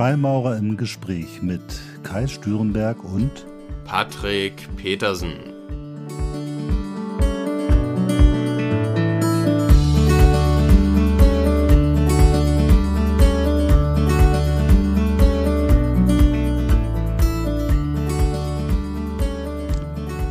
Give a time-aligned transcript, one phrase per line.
[0.00, 1.60] Freimaurer im Gespräch mit
[2.04, 3.44] Kai Stürenberg und
[3.84, 5.34] Patrick Petersen.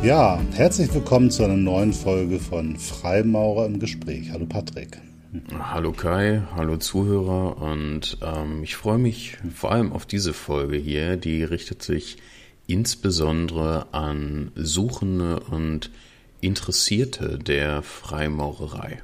[0.02, 4.32] Ja, herzlich willkommen zu einer neuen Folge von Freimaurer im Gespräch.
[4.32, 4.98] Hallo Patrick.
[5.60, 11.16] Hallo Kai, hallo Zuhörer und ähm, ich freue mich vor allem auf diese Folge hier,
[11.16, 12.16] die richtet sich
[12.66, 15.92] insbesondere an Suchende und
[16.40, 19.02] Interessierte der Freimaurerei.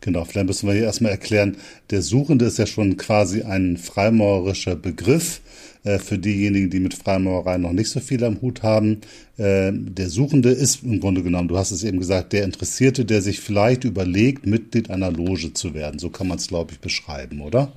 [0.00, 1.58] Genau, vielleicht müssen wir hier erstmal erklären,
[1.90, 5.42] der Suchende ist ja schon quasi ein freimaurerischer Begriff
[5.84, 9.00] äh, für diejenigen, die mit Freimaurerei noch nicht so viel am Hut haben.
[9.36, 13.22] Äh, der Suchende ist im Grunde genommen, du hast es eben gesagt, der Interessierte, der
[13.22, 15.98] sich vielleicht überlegt, Mitglied einer Loge zu werden.
[15.98, 17.72] So kann man es, glaube ich, beschreiben, oder?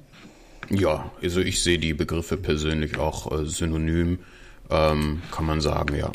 [0.70, 4.19] Ja, also ich sehe die Begriffe persönlich auch äh, synonym,
[4.69, 6.12] ähm, kann man sagen, ja.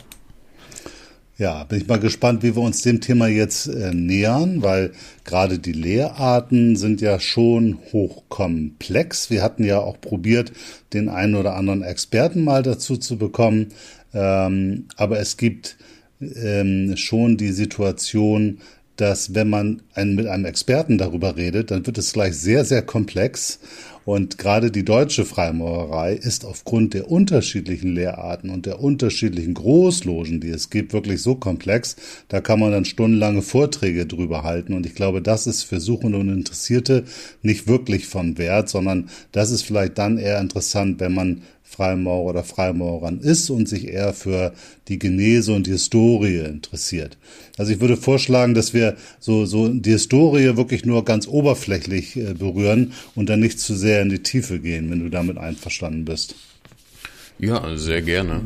[1.40, 4.92] Ja, bin ich mal gespannt, wie wir uns dem Thema jetzt äh, nähern, weil
[5.24, 9.30] gerade die Lehrarten sind ja schon hochkomplex.
[9.30, 10.52] Wir hatten ja auch probiert,
[10.92, 13.68] den einen oder anderen Experten mal dazu zu bekommen.
[14.12, 15.78] Ähm, aber es gibt
[16.20, 18.58] ähm, schon die Situation,
[18.96, 22.82] dass wenn man ein, mit einem Experten darüber redet, dann wird es gleich sehr, sehr
[22.82, 23.60] komplex.
[24.04, 30.50] Und gerade die deutsche Freimaurerei ist aufgrund der unterschiedlichen Lehrarten und der unterschiedlichen Großlogen, die
[30.50, 31.96] es gibt, wirklich so komplex.
[32.28, 34.72] Da kann man dann stundenlange Vorträge drüber halten.
[34.72, 37.04] Und ich glaube, das ist für Suchende und Interessierte
[37.42, 42.44] nicht wirklich von Wert, sondern das ist vielleicht dann eher interessant, wenn man Freimaurer oder
[42.44, 44.52] Freimaurern ist und sich eher für
[44.88, 47.16] die Genese und die Historie interessiert.
[47.56, 52.34] Also ich würde vorschlagen, dass wir so, so die Historie wirklich nur ganz oberflächlich äh,
[52.34, 56.34] berühren und dann nicht zu sehr in die Tiefe gehen, wenn du damit einverstanden bist.
[57.38, 58.42] Ja, sehr gerne.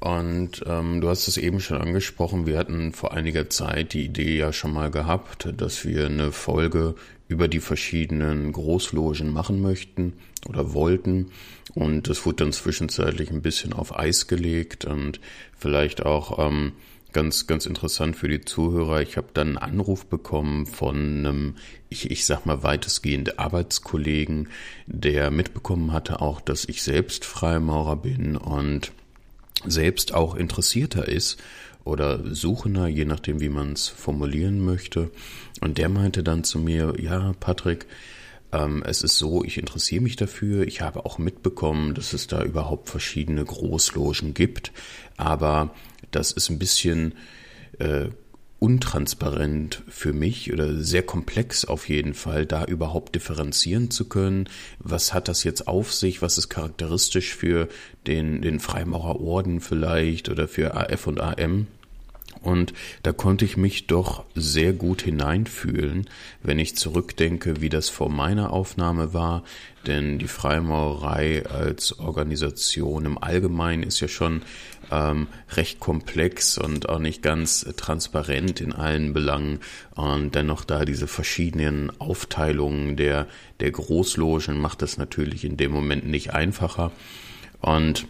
[0.00, 4.36] Und ähm, du hast es eben schon angesprochen, wir hatten vor einiger Zeit die Idee
[4.36, 6.94] ja schon mal gehabt, dass wir eine Folge
[7.26, 10.12] über die verschiedenen Großlogen machen möchten
[10.48, 11.30] oder wollten.
[11.78, 15.20] Und das wurde dann zwischenzeitlich ein bisschen auf Eis gelegt und
[15.56, 16.72] vielleicht auch ähm,
[17.12, 19.00] ganz, ganz interessant für die Zuhörer.
[19.00, 21.54] Ich habe dann einen Anruf bekommen von einem,
[21.88, 24.48] ich, ich sag mal, weitestgehend Arbeitskollegen,
[24.88, 28.90] der mitbekommen hatte auch, dass ich selbst Freimaurer bin und
[29.64, 31.40] selbst auch interessierter ist
[31.84, 35.12] oder Suchender, je nachdem, wie man es formulieren möchte.
[35.60, 37.86] Und der meinte dann zu mir, ja, Patrick,
[38.52, 40.66] ähm, es ist so, ich interessiere mich dafür.
[40.66, 44.72] Ich habe auch mitbekommen, dass es da überhaupt verschiedene Großlogen gibt.
[45.16, 45.74] Aber
[46.10, 47.14] das ist ein bisschen
[47.78, 48.08] äh,
[48.60, 54.48] untransparent für mich oder sehr komplex auf jeden Fall, da überhaupt differenzieren zu können.
[54.78, 56.22] Was hat das jetzt auf sich?
[56.22, 57.68] Was ist charakteristisch für
[58.06, 61.68] den, den Freimaurerorden vielleicht oder für AF und AM?
[62.42, 62.72] Und
[63.02, 66.08] da konnte ich mich doch sehr gut hineinfühlen,
[66.42, 69.42] wenn ich zurückdenke, wie das vor meiner Aufnahme war.
[69.86, 74.42] Denn die Freimaurerei als Organisation im Allgemeinen ist ja schon
[74.90, 79.60] ähm, recht komplex und auch nicht ganz transparent in allen Belangen.
[79.94, 83.26] Und dennoch da diese verschiedenen Aufteilungen der,
[83.60, 86.92] der Großlogen macht das natürlich in dem Moment nicht einfacher.
[87.60, 88.06] Und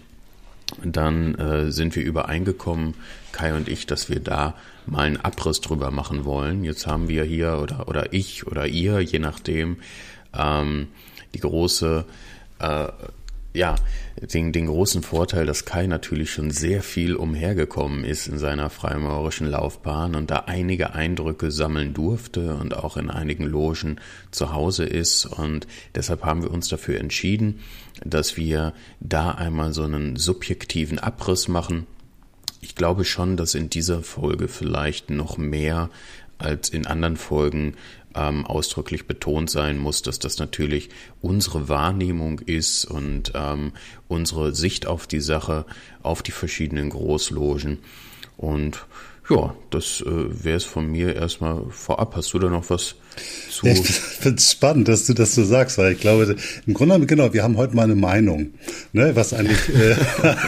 [0.83, 2.95] dann äh, sind wir übereingekommen,
[3.33, 4.55] Kai und ich, dass wir da
[4.87, 6.65] mal einen Abriss drüber machen wollen.
[6.65, 9.79] Jetzt haben wir hier oder oder ich oder ihr, je nachdem,
[10.37, 10.89] ähm,
[11.35, 12.05] die große
[12.61, 12.89] äh,
[13.55, 13.75] ja,
[14.23, 19.47] den, den großen Vorteil, dass Kai natürlich schon sehr viel umhergekommen ist in seiner freimaurischen
[19.47, 25.27] Laufbahn und da einige Eindrücke sammeln durfte und auch in einigen Logen zu Hause ist.
[25.27, 27.61] Und deshalb haben wir uns dafür entschieden,
[28.05, 31.87] dass wir da einmal so einen subjektiven Abriss machen.
[32.61, 35.91] Ich glaube schon, dass in dieser Folge vielleicht noch mehr
[36.39, 37.75] als in anderen Folgen
[38.19, 40.91] ähm, ausdrücklich betont sein muss, dass das natürlich
[41.23, 43.73] unsere Wahrnehmung ist und ähm,
[44.09, 45.65] unsere Sicht auf die Sache,
[46.03, 47.79] auf die verschiedenen Großlogen.
[48.37, 48.87] Und
[49.31, 52.17] ja, das äh, wäre es von mir erstmal vorab.
[52.17, 52.97] Hast du da noch was
[53.59, 53.67] zu?
[53.67, 56.37] Ich finde es spannend, dass du das so sagst, weil ich glaube,
[56.67, 58.49] im Grunde genommen, genau, wir haben heute mal eine Meinung,
[58.93, 59.97] ne, was eigentlich, äh,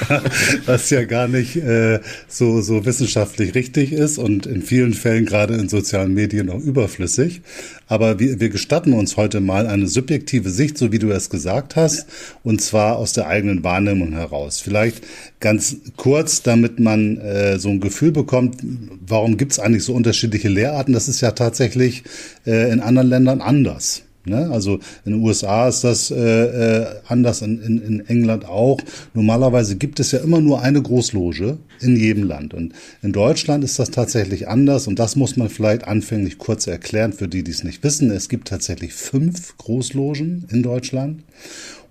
[0.67, 5.55] was ja gar nicht äh, so, so wissenschaftlich richtig ist und in vielen Fällen gerade
[5.55, 7.43] in sozialen Medien auch überflüssig.
[7.87, 11.75] Aber wir, wir gestatten uns heute mal eine subjektive Sicht, so wie du es gesagt
[11.75, 12.07] hast,
[12.45, 14.61] und zwar aus der eigenen Wahrnehmung heraus.
[14.61, 15.03] Vielleicht
[15.41, 18.59] ganz kurz, damit man äh, so ein Gefühl bekommt,
[19.05, 20.93] warum gibt es eigentlich so unterschiedliche Lehrarten?
[20.93, 22.05] Das ist ja tatsächlich
[22.47, 24.03] äh, in anderen Ländern anders.
[24.27, 24.51] Ne?
[24.51, 28.79] Also in den USA ist das äh, äh, anders, in, in, in England auch.
[29.15, 32.53] Normalerweise gibt es ja immer nur eine Großloge in jedem Land.
[32.53, 34.87] Und in Deutschland ist das tatsächlich anders.
[34.87, 38.11] Und das muss man vielleicht anfänglich kurz erklären für die, die es nicht wissen.
[38.11, 41.23] Es gibt tatsächlich fünf Großlogen in Deutschland.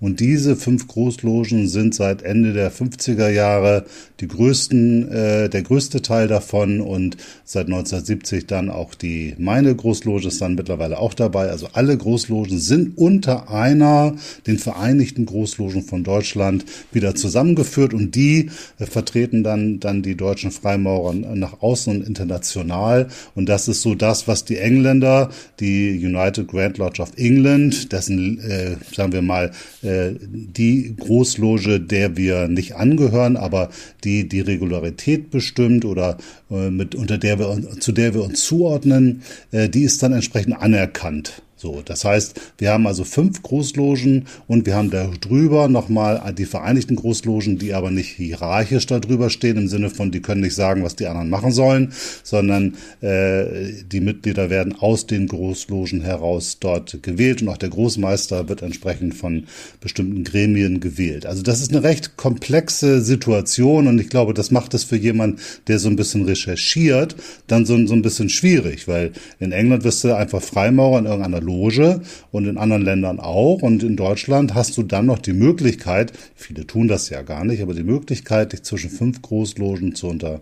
[0.01, 3.85] Und diese fünf Großlogen sind seit Ende der 50er Jahre
[4.21, 10.27] die größten, äh, der größte Teil davon und seit 1970 dann auch die meine Großloge
[10.27, 11.49] ist dann mittlerweile auch dabei.
[11.49, 14.15] Also alle Großlogen sind unter einer,
[14.47, 18.49] den Vereinigten Großlogen von Deutschland wieder zusammengeführt und die
[18.79, 23.07] äh, vertreten dann, dann die deutschen Freimaurer nach außen und international.
[23.35, 25.29] Und das ist so das, was die Engländer,
[25.59, 31.79] die United Grand Lodge of England, dessen, äh, sagen wir mal, äh, äh, die Großloge,
[31.79, 33.69] der wir nicht angehören, aber
[34.03, 36.17] die die Regularität bestimmt oder
[36.51, 40.61] äh, mit unter der wir zu der wir uns zuordnen, äh, die ist dann entsprechend
[40.61, 41.41] anerkannt.
[41.61, 46.95] So, das heißt, wir haben also fünf Großlogen und wir haben darüber nochmal die Vereinigten
[46.95, 50.95] Großlogen, die aber nicht hierarchisch darüber stehen, im Sinne von, die können nicht sagen, was
[50.95, 51.91] die anderen machen sollen,
[52.23, 58.47] sondern äh, die Mitglieder werden aus den Großlogen heraus dort gewählt und auch der Großmeister
[58.47, 59.43] wird entsprechend von
[59.81, 61.25] bestimmten Gremien gewählt.
[61.25, 65.41] Also das ist eine recht komplexe Situation und ich glaube, das macht es für jemanden,
[65.67, 67.17] der so ein bisschen recherchiert,
[67.47, 69.11] dann so, so ein bisschen schwierig, weil
[69.41, 72.01] in England wirst du einfach Freimaurer in irgendeiner Loge
[72.31, 73.61] und in anderen Ländern auch.
[73.61, 77.61] Und in Deutschland hast du dann noch die Möglichkeit, viele tun das ja gar nicht,
[77.61, 80.41] aber die Möglichkeit, dich zwischen fünf Großlogen zu unter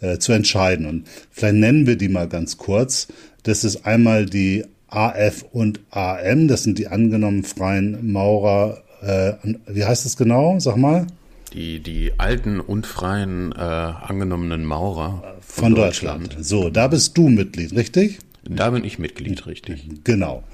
[0.00, 0.86] äh, zu entscheiden.
[0.86, 3.08] Und vielleicht nennen wir die mal ganz kurz.
[3.42, 8.82] Das ist einmal die AF und AM, das sind die angenommen freien Maurer.
[9.02, 9.32] Äh,
[9.66, 10.58] wie heißt das genau?
[10.58, 11.06] Sag mal.
[11.52, 16.24] Die, die alten und freien äh, angenommenen Maurer von, von Deutschland.
[16.24, 16.44] Deutschland.
[16.44, 18.18] So, da bist du Mitglied, richtig?
[18.48, 19.88] Da bin ich Mitglied, richtig.
[20.04, 20.44] Genau.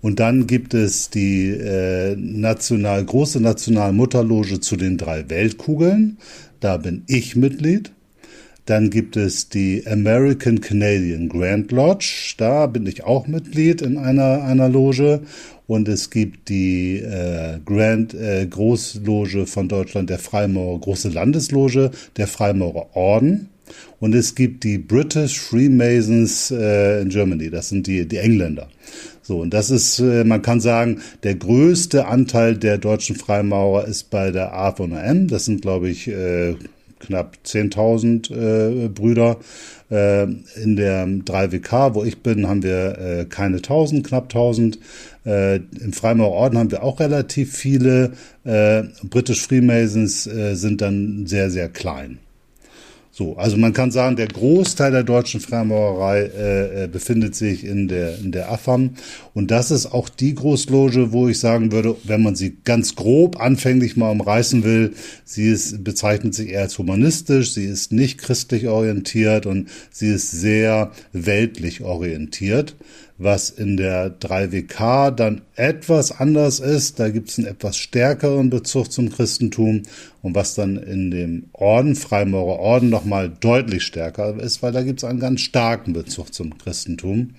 [0.00, 6.18] Und dann gibt es die äh, national, große Nationalmutterloge zu den drei Weltkugeln.
[6.60, 7.90] Da bin ich Mitglied.
[8.66, 12.34] Dann gibt es die American Canadian Grand Lodge.
[12.38, 15.22] Da bin ich auch Mitglied in einer, einer Loge.
[15.66, 22.26] Und es gibt die äh, Grand äh, Großloge von Deutschland, der Freimaurer, große Landesloge, der
[22.26, 23.48] Freimaurer Orden.
[24.00, 28.68] Und es gibt die British Freemasons äh, in Germany, das sind die, die Engländer.
[29.22, 34.10] So, und das ist, äh, man kann sagen, der größte Anteil der deutschen Freimaurer ist
[34.10, 35.28] bei der AVM.
[35.28, 36.56] Das sind, glaube ich, äh,
[37.00, 39.38] knapp 10.000 äh, Brüder.
[39.90, 40.24] Äh,
[40.62, 44.78] in der 3WK, wo ich bin, haben wir äh, keine 1000, knapp 1000.
[45.24, 48.12] Äh, Im Freimaurerorden haben wir auch relativ viele.
[48.44, 52.18] Äh, British Freemasons äh, sind dann sehr, sehr klein.
[53.16, 57.86] So, also man kann sagen, der Großteil der deutschen Freimaurerei äh, äh, befindet sich in
[57.86, 58.94] der in der AFAM.
[59.34, 63.40] Und das ist auch die Großloge, wo ich sagen würde, wenn man sie ganz grob
[63.40, 64.94] anfänglich mal umreißen will,
[65.24, 70.32] sie ist bezeichnet sich eher als humanistisch, sie ist nicht christlich orientiert und sie ist
[70.32, 72.74] sehr weltlich orientiert
[73.16, 76.98] was in der 3WK dann etwas anders ist.
[76.98, 79.82] Da gibt es einen etwas stärkeren Bezug zum Christentum
[80.22, 85.00] und was dann in dem Orden, Freimaurer Orden, nochmal deutlich stärker ist, weil da gibt
[85.00, 87.30] es einen ganz starken Bezug zum Christentum.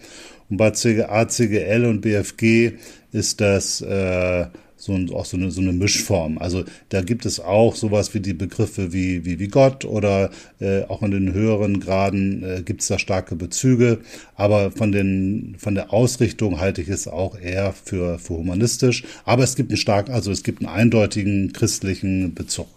[0.50, 2.74] Und bei ACGL und BFG
[3.12, 4.46] ist das äh,
[4.78, 6.38] so, ein, auch so eine, so eine Mischform.
[6.38, 10.84] Also da gibt es auch sowas wie die Begriffe wie, wie, wie Gott oder äh,
[10.84, 14.00] auch in den höheren Graden äh, gibt es da starke Bezüge.
[14.36, 19.04] Aber von, den, von der Ausrichtung halte ich es auch eher für, für humanistisch.
[19.24, 22.68] Aber es gibt einen starken, also es gibt einen eindeutigen christlichen Bezug.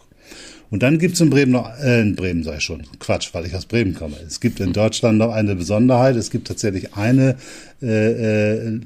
[0.71, 3.55] Und dann gibt es in Bremen noch, äh, in Bremen sei schon, Quatsch, weil ich
[3.55, 4.17] aus Bremen komme.
[4.27, 6.17] Es gibt in Deutschland noch eine Besonderheit.
[6.17, 7.37] Es gibt tatsächlich eine
[7.81, 8.81] äh, äh,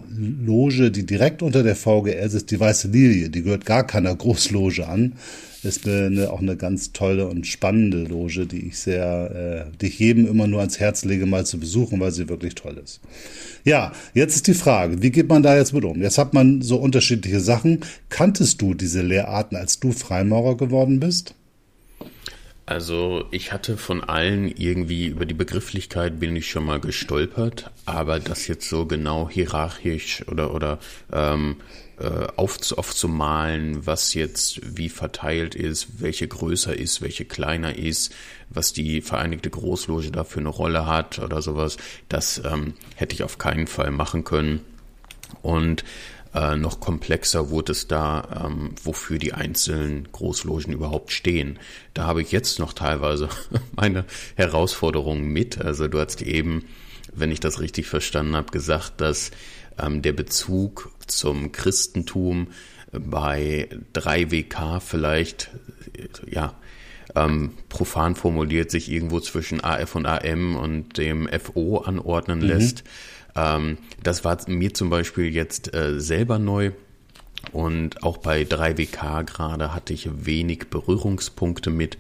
[0.44, 3.30] Loge, die direkt unter der VGS ist, die Weiße Lilie.
[3.30, 5.14] Die gehört gar keiner Großloge an.
[5.64, 9.86] Ist eine, eine, auch eine ganz tolle und spannende Loge, die ich sehr, äh, die
[9.86, 13.00] ich jedem immer nur ans Herz lege, mal zu besuchen, weil sie wirklich toll ist.
[13.64, 16.02] Ja, jetzt ist die Frage, wie geht man da jetzt mit um?
[16.02, 17.80] Jetzt hat man so unterschiedliche Sachen.
[18.08, 21.34] Kanntest du diese Lehrarten, als du Freimaurer geworden bist?
[22.72, 28.18] Also ich hatte von allen irgendwie über die Begrifflichkeit bin ich schon mal gestolpert, aber
[28.18, 30.78] das jetzt so genau hierarchisch oder oder
[31.12, 31.56] ähm,
[31.98, 38.14] äh, auf, aufzumalen, was jetzt wie verteilt ist, welche größer ist, welche kleiner ist,
[38.48, 41.76] was die Vereinigte Großloge da für eine Rolle hat oder sowas,
[42.08, 44.62] das ähm, hätte ich auf keinen Fall machen können.
[45.42, 45.84] Und
[46.34, 51.58] äh, noch komplexer wurde es da, ähm, wofür die einzelnen Großlogen überhaupt stehen.
[51.94, 53.28] Da habe ich jetzt noch teilweise
[53.76, 54.04] meine
[54.36, 55.60] Herausforderungen mit.
[55.60, 56.64] Also du hast eben,
[57.14, 59.30] wenn ich das richtig verstanden habe, gesagt, dass
[59.78, 62.48] ähm, der Bezug zum Christentum
[62.92, 65.50] bei 3WK vielleicht,
[66.30, 66.54] ja,
[67.14, 72.46] ähm, profan formuliert sich irgendwo zwischen AF und AM und dem FO anordnen mhm.
[72.46, 72.84] lässt.
[73.34, 76.72] Ähm, das war mir zum Beispiel jetzt äh, selber neu.
[77.50, 81.98] Und auch bei 3WK gerade hatte ich wenig Berührungspunkte mit.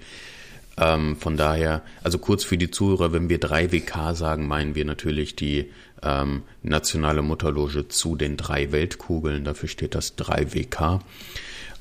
[0.78, 5.36] Ähm, von daher, also kurz für die Zuhörer, wenn wir 3WK sagen, meinen wir natürlich
[5.36, 5.70] die
[6.02, 9.44] ähm, nationale Mutterloge zu den drei Weltkugeln.
[9.44, 11.00] Dafür steht das 3WK.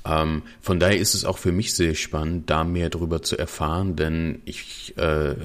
[0.05, 3.95] Ähm, von daher ist es auch für mich sehr spannend, da mehr darüber zu erfahren,
[3.95, 5.35] denn ich, äh,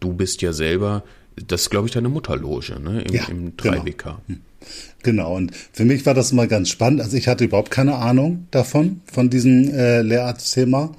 [0.00, 1.04] du bist ja selber,
[1.36, 3.94] das ist glaube ich deine Mutterloge, ne, im, ja, im 3WK.
[3.94, 4.20] Genau.
[4.26, 4.40] Hm.
[5.02, 7.02] Genau, und für mich war das mal ganz spannend.
[7.02, 10.92] Also ich hatte überhaupt keine Ahnung davon, von diesem äh, Lehrarztthema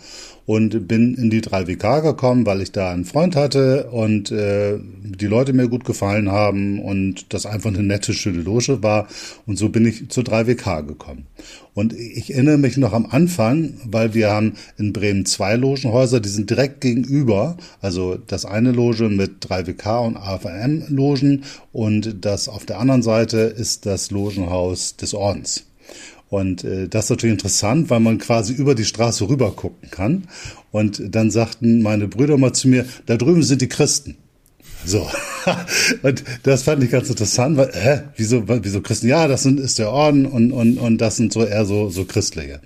[0.45, 5.25] und bin in die 3WK gekommen, weil ich da einen Freund hatte und äh, die
[5.25, 9.07] Leute mir gut gefallen haben und das einfach eine nette, schöne Loge war.
[9.47, 11.25] Und so bin ich zur 3WK gekommen.
[11.73, 16.29] Und ich erinnere mich noch am Anfang, weil wir haben in Bremen zwei Logenhäuser, die
[16.29, 17.57] sind direkt gegenüber.
[17.81, 23.85] Also das eine Loge mit 3WK und AFM-Logen und das auf der anderen Seite ist
[23.85, 25.65] das Logenhaus des Ordens.
[26.35, 30.27] Und äh, das ist natürlich interessant, weil man quasi über die Straße rüber gucken kann.
[30.69, 34.17] Und dann sagten meine Brüder mal zu mir, da drüben sind die Christen.
[34.85, 35.09] So.
[36.03, 39.07] und das fand ich ganz interessant, weil, hä, wieso, wieso Christen?
[39.07, 42.03] Ja, das sind, ist der Orden und, und, und das sind so eher so, so
[42.03, 42.59] Christliche.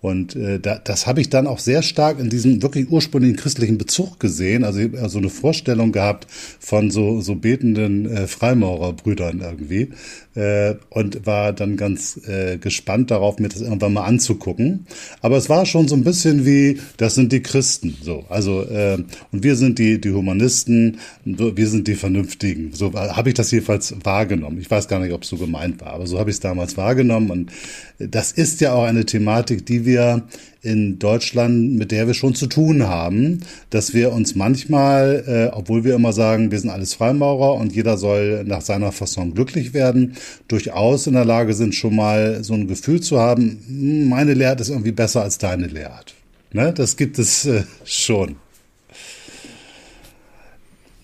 [0.00, 3.76] Und äh, da, das habe ich dann auch sehr stark in diesem wirklich ursprünglichen christlichen
[3.76, 4.64] Bezug gesehen.
[4.64, 6.26] Also ich so eine Vorstellung gehabt
[6.58, 9.90] von so, so betenden äh, Freimaurerbrüdern irgendwie
[10.34, 14.86] äh, und war dann ganz äh, gespannt darauf, mir das irgendwann mal anzugucken.
[15.20, 17.96] Aber es war schon so ein bisschen wie, das sind die Christen.
[18.02, 18.98] So, also äh,
[19.32, 22.72] und wir sind die, die Humanisten, wir sind die Vernünftigen.
[22.72, 24.58] So habe ich das jedenfalls wahrgenommen.
[24.60, 26.76] Ich weiß gar nicht, ob es so gemeint war, aber so habe ich es damals
[26.76, 27.30] wahrgenommen.
[27.30, 27.52] Und
[27.98, 30.22] das ist ja auch eine Thematik, die wir wir
[30.62, 35.84] in Deutschland, mit der wir schon zu tun haben, dass wir uns manchmal, äh, obwohl
[35.84, 40.16] wir immer sagen, wir sind alles Freimaurer und jeder soll nach seiner Fasson glücklich werden,
[40.48, 44.60] durchaus in der Lage sind, schon mal so ein Gefühl zu haben, hm, meine Lehrart
[44.60, 46.14] ist irgendwie besser als deine Lehrart.
[46.52, 46.72] Ne?
[46.72, 48.36] Das gibt es äh, schon.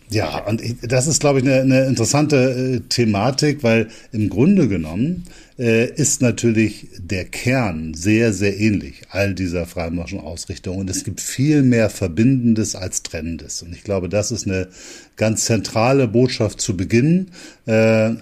[0.09, 5.25] Ja, und das ist, glaube ich, eine, eine interessante äh, Thematik, weil im Grunde genommen
[5.59, 10.81] äh, ist natürlich der Kern sehr, sehr ähnlich all dieser freimaurischen Ausrichtungen.
[10.81, 13.63] Und es gibt viel mehr Verbindendes als Trennendes.
[13.63, 14.69] Und ich glaube, das ist eine
[15.17, 17.29] ganz zentrale Botschaft zu Beginn.
[17.67, 17.73] Äh,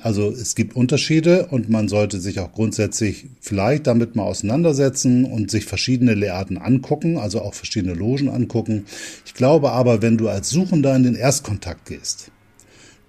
[0.02, 5.50] also es gibt Unterschiede und man sollte sich auch grundsätzlich vielleicht damit mal auseinandersetzen und
[5.50, 8.86] sich verschiedene Lehrarten angucken, also auch verschiedene Logen angucken.
[9.26, 12.30] Ich glaube aber, wenn du als Suchender in den Erstkontakt gehst,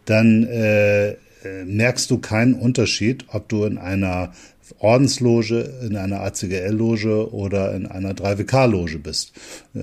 [0.06, 1.16] dann äh,
[1.66, 4.34] merkst du keinen Unterschied, ob du in einer
[4.80, 9.34] Ordensloge, in einer ACGL-Loge oder in einer 3WK-Loge bist.
[9.76, 9.80] Äh,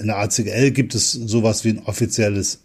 [0.00, 2.60] in der ACGL gibt es sowas wie ein offizielles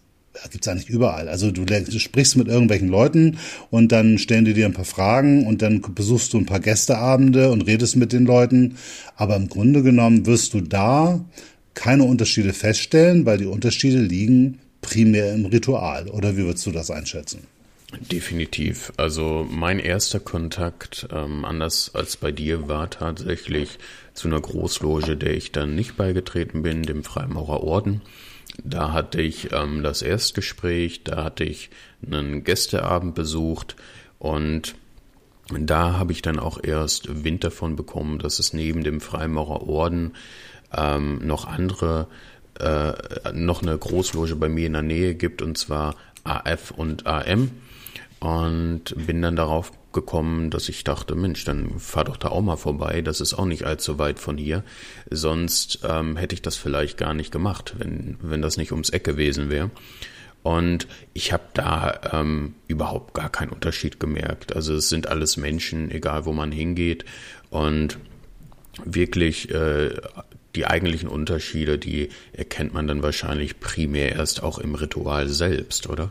[0.50, 1.28] gibt es eigentlich überall.
[1.28, 1.64] Also du,
[1.98, 3.38] sprichst mit irgendwelchen Leuten
[3.70, 7.50] und dann stellen die dir ein paar Fragen und dann besuchst du ein paar Gästeabende
[7.50, 8.76] und redest mit den Leuten.
[9.16, 11.24] Aber im Grunde genommen wirst du da
[11.74, 16.08] keine Unterschiede feststellen, weil die Unterschiede liegen primär im Ritual.
[16.08, 17.53] Oder wie würdest du das einschätzen?
[18.00, 18.92] Definitiv.
[18.96, 23.78] Also mein erster Kontakt, ähm, anders als bei dir, war tatsächlich
[24.14, 28.02] zu einer Großloge, der ich dann nicht beigetreten bin, dem Freimaurerorden.
[28.62, 31.70] Da hatte ich ähm, das Erstgespräch, da hatte ich
[32.06, 33.76] einen Gästeabend besucht
[34.18, 34.74] und
[35.50, 40.14] da habe ich dann auch erst Wind davon bekommen, dass es neben dem Freimaurerorden
[40.72, 42.06] ähm, noch andere,
[42.58, 42.92] äh,
[43.32, 47.50] noch eine Großloge bei mir in der Nähe gibt und zwar AF und AM
[48.24, 52.56] und bin dann darauf gekommen, dass ich dachte, Mensch, dann fahr doch da auch mal
[52.56, 53.02] vorbei.
[53.02, 54.64] Das ist auch nicht allzu weit von hier.
[55.10, 59.04] Sonst ähm, hätte ich das vielleicht gar nicht gemacht, wenn, wenn das nicht ums Eck
[59.04, 59.70] gewesen wäre.
[60.42, 64.56] Und ich habe da ähm, überhaupt gar keinen Unterschied gemerkt.
[64.56, 67.04] Also es sind alles Menschen, egal wo man hingeht.
[67.50, 67.98] Und
[68.86, 69.90] wirklich äh,
[70.54, 76.10] die eigentlichen Unterschiede, die erkennt man dann wahrscheinlich primär erst auch im Ritual selbst, oder?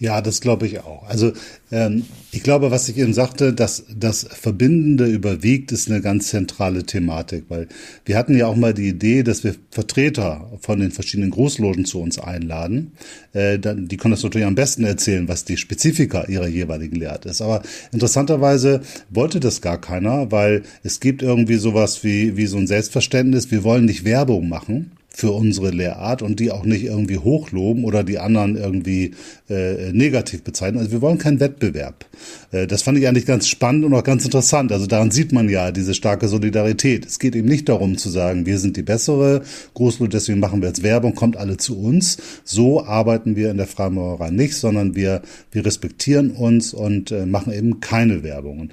[0.00, 1.02] Ja, das glaube ich auch.
[1.08, 1.32] Also
[1.72, 6.84] ähm, ich glaube, was ich eben sagte, dass das Verbindende überwiegt, ist eine ganz zentrale
[6.84, 7.66] Thematik, weil
[8.04, 12.00] wir hatten ja auch mal die Idee, dass wir Vertreter von den verschiedenen Großlogen zu
[12.00, 12.92] uns einladen.
[13.32, 17.26] Äh, dann, die können das natürlich am besten erzählen, was die Spezifika ihrer jeweiligen Lehrt
[17.26, 17.42] ist.
[17.42, 22.68] Aber interessanterweise wollte das gar keiner, weil es gibt irgendwie sowas wie, wie so ein
[22.68, 27.82] Selbstverständnis, wir wollen nicht Werbung machen für unsere Lehrart und die auch nicht irgendwie hochloben
[27.82, 29.16] oder die anderen irgendwie
[29.50, 30.78] äh, negativ bezeichnen.
[30.78, 32.04] Also wir wollen keinen Wettbewerb.
[32.52, 34.70] Äh, das fand ich eigentlich ganz spannend und auch ganz interessant.
[34.70, 37.04] Also daran sieht man ja diese starke Solidarität.
[37.04, 39.42] Es geht eben nicht darum zu sagen, wir sind die bessere
[39.74, 42.18] Großloge, deswegen machen wir jetzt Werbung, kommt alle zu uns.
[42.44, 47.52] So arbeiten wir in der Freimaurerei nicht, sondern wir, wir respektieren uns und äh, machen
[47.52, 48.70] eben keine Werbung.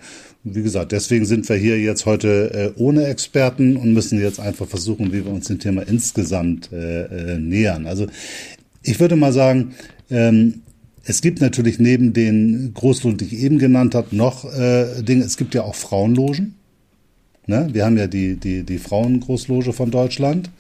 [0.48, 4.68] Wie gesagt, deswegen sind wir hier jetzt heute äh, ohne Experten und müssen jetzt einfach
[4.68, 7.88] versuchen, wie wir uns dem Thema insgesamt äh, äh, nähern.
[7.88, 8.06] Also
[8.84, 9.72] ich würde mal sagen,
[10.12, 10.62] ähm,
[11.04, 15.24] es gibt natürlich neben den Großlogen, die ich eben genannt habe, noch äh, Dinge.
[15.24, 16.54] Es gibt ja auch Frauenlogen.
[17.48, 17.70] Ne?
[17.74, 20.52] Wir haben ja die, die, die Frauengroßloge von Deutschland,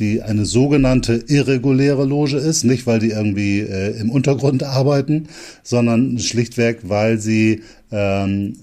[0.00, 2.64] die eine sogenannte irreguläre Loge ist.
[2.64, 5.28] Nicht, weil die irgendwie äh, im Untergrund arbeiten,
[5.62, 8.56] sondern schlichtweg, weil sie ähm,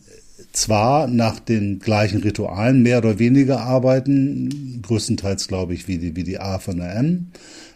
[0.57, 6.23] zwar nach den gleichen Ritualen mehr oder weniger arbeiten, größtenteils glaube ich wie die, wie
[6.23, 7.27] die A von der M,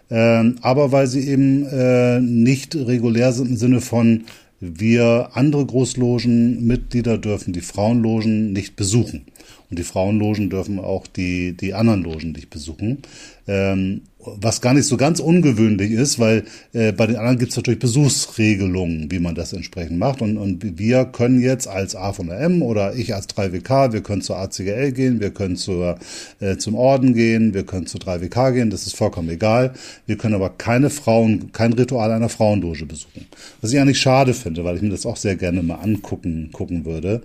[0.10, 4.24] äh, aber weil sie eben äh, nicht regulär sind im Sinne von
[4.64, 9.26] wir andere Großlogenmitglieder dürfen die Frauenlogen nicht besuchen.
[9.72, 13.00] Und die Frauenlogen dürfen auch die, die anderen Logen nicht besuchen.
[13.48, 17.58] Ähm, was gar nicht so ganz ungewöhnlich ist, weil äh, bei den anderen gibt es
[17.58, 20.22] natürlich Besuchsregelungen, wie man das entsprechend macht.
[20.22, 24.02] Und, und wir können jetzt als A von der M oder ich als 3WK, wir
[24.02, 25.98] können zur ACGL gehen, wir können zur,
[26.40, 29.74] äh, zum Orden gehen, wir können zur 3WK gehen, das ist vollkommen egal.
[30.06, 33.28] Wir können aber keine Frauen, kein Ritual einer Frauendoge besuchen.
[33.62, 36.86] Was ich eigentlich schade finde, weil ich mir das auch sehr gerne mal angucken gucken
[36.86, 37.22] würde.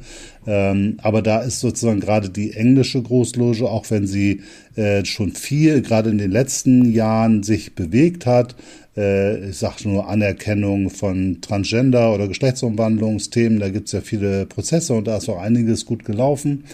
[0.47, 4.43] Ähm, aber da ist sozusagen gerade die englische Großloge, auch wenn sie
[4.76, 8.55] äh, schon viel, gerade in den letzten Jahren, sich bewegt hat.
[8.97, 13.59] Äh, ich sage nur Anerkennung von Transgender- oder Geschlechtsumwandlungsthemen.
[13.59, 16.65] Da gibt es ja viele Prozesse und da ist auch einiges gut gelaufen.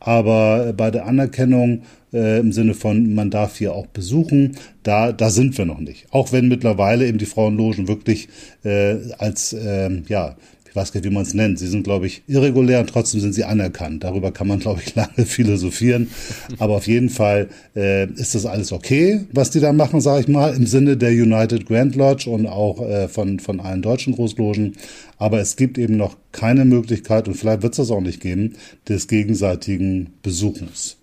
[0.00, 1.82] Aber bei der Anerkennung
[2.12, 6.06] äh, im Sinne von, man darf hier auch besuchen, da, da sind wir noch nicht.
[6.10, 8.28] Auch wenn mittlerweile eben die Frauenlogen wirklich
[8.64, 10.36] äh, als äh, ja,
[10.70, 11.58] ich weiß nicht, wie man es nennt.
[11.58, 14.04] Sie sind, glaube ich, irregulär und trotzdem sind sie anerkannt.
[14.04, 16.10] Darüber kann man, glaube ich, lange philosophieren.
[16.58, 20.28] Aber auf jeden Fall äh, ist das alles okay, was die da machen, sage ich
[20.28, 24.76] mal, im Sinne der United Grand Lodge und auch äh, von, von allen deutschen Großlogen.
[25.18, 28.54] Aber es gibt eben noch keine Möglichkeit, und vielleicht wird es das auch nicht geben,
[28.88, 30.98] des gegenseitigen Besuchens.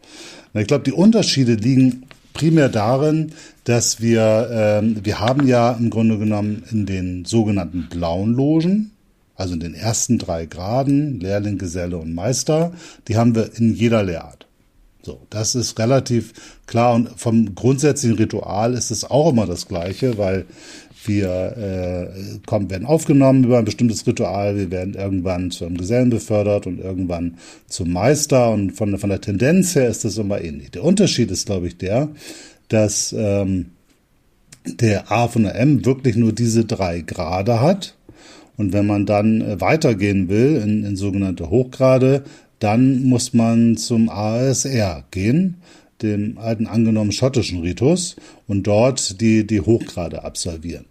[0.53, 3.34] Na, ich glaube, die Unterschiede liegen primär darin,
[3.65, 8.91] dass wir, äh, wir haben ja im Grunde genommen in den sogenannten blauen Logen,
[9.38, 12.73] also in den ersten drei Graden, Lehrling, Geselle und Meister,
[13.08, 14.47] die haben wir in jeder Lehrart.
[15.04, 16.34] So, das ist relativ
[16.65, 20.45] klar und vom grundsätzlichen Ritual ist es auch immer das Gleiche, weil
[21.06, 26.10] wir äh, kommen, werden aufgenommen über ein bestimmtes Ritual, wir werden irgendwann zu einem Gesellen
[26.10, 30.71] befördert und irgendwann zum Meister und von, von der Tendenz her ist das immer ähnlich.
[30.71, 32.10] Der Unterschied ist, glaube ich, der,
[32.67, 33.67] dass ähm,
[34.65, 37.96] der A von der M wirklich nur diese drei Grade hat
[38.58, 42.24] und wenn man dann äh, weitergehen will in, in sogenannte Hochgrade,
[42.60, 45.58] dann muss man zum ASR gehen,
[46.02, 48.15] dem alten angenommen schottischen Ritus,
[48.48, 50.86] und dort die, die Hochgrade absolvieren.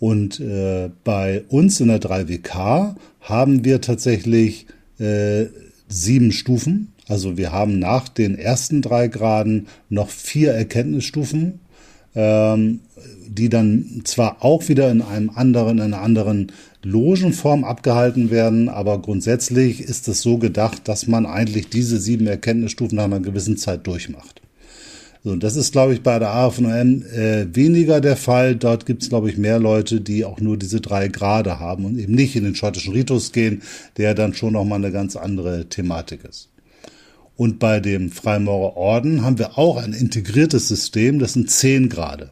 [0.00, 4.66] Und äh, bei uns in der 3WK haben wir tatsächlich
[4.98, 5.46] äh,
[5.88, 6.92] sieben Stufen.
[7.06, 11.60] Also wir haben nach den ersten drei Graden noch vier Erkenntnisstufen,
[12.14, 12.80] ähm,
[13.28, 19.00] die dann zwar auch wieder in einem anderen, in einer anderen Logenform abgehalten werden, aber
[19.00, 23.86] grundsätzlich ist es so gedacht, dass man eigentlich diese sieben Erkenntnisstufen nach einer gewissen Zeit
[23.86, 24.40] durchmacht.
[25.22, 28.56] So, und das ist, glaube ich, bei der AFNOM äh, weniger der Fall.
[28.56, 31.98] Dort gibt es, glaube ich, mehr Leute, die auch nur diese drei Grade haben und
[31.98, 33.60] eben nicht in den schottischen Ritus gehen,
[33.98, 36.48] der dann schon nochmal eine ganz andere Thematik ist.
[37.36, 42.30] Und bei dem Freimaurer Orden haben wir auch ein integriertes System, das sind zehn Grade.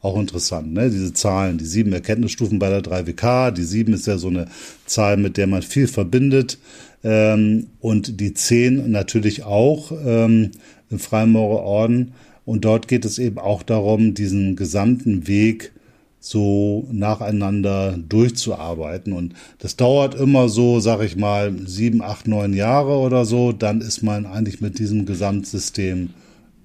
[0.00, 0.90] Auch interessant, ne?
[0.90, 4.46] Diese Zahlen, die sieben Erkenntnisstufen bei der 3WK, die sieben ist ja so eine
[4.86, 6.58] Zahl, mit der man viel verbindet.
[7.02, 10.52] Ähm, und die zehn natürlich auch ähm,
[10.90, 12.12] im Freimaurerorden.
[12.44, 15.72] Und dort geht es eben auch darum, diesen gesamten Weg
[16.20, 19.12] so nacheinander durchzuarbeiten.
[19.12, 23.52] Und das dauert immer so, sag ich mal, sieben, acht, neun Jahre oder so.
[23.52, 26.10] Dann ist man eigentlich mit diesem Gesamtsystem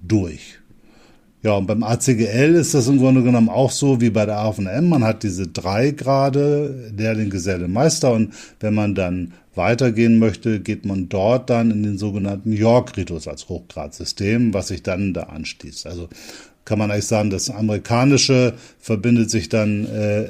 [0.02, 0.58] durch.
[1.44, 4.88] Ja, und beim ACGL ist das im Grunde genommen auch so wie bei der AFM.
[4.88, 8.14] Man hat diese drei Grade, Lehrling, Geselle, Meister.
[8.14, 13.50] Und wenn man dann weitergehen möchte, geht man dort dann in den sogenannten York-Ritus als
[13.50, 15.86] Hochgradsystem, was sich dann da anschließt.
[15.86, 16.08] Also
[16.64, 20.24] kann man eigentlich sagen, das amerikanische verbindet sich dann äh,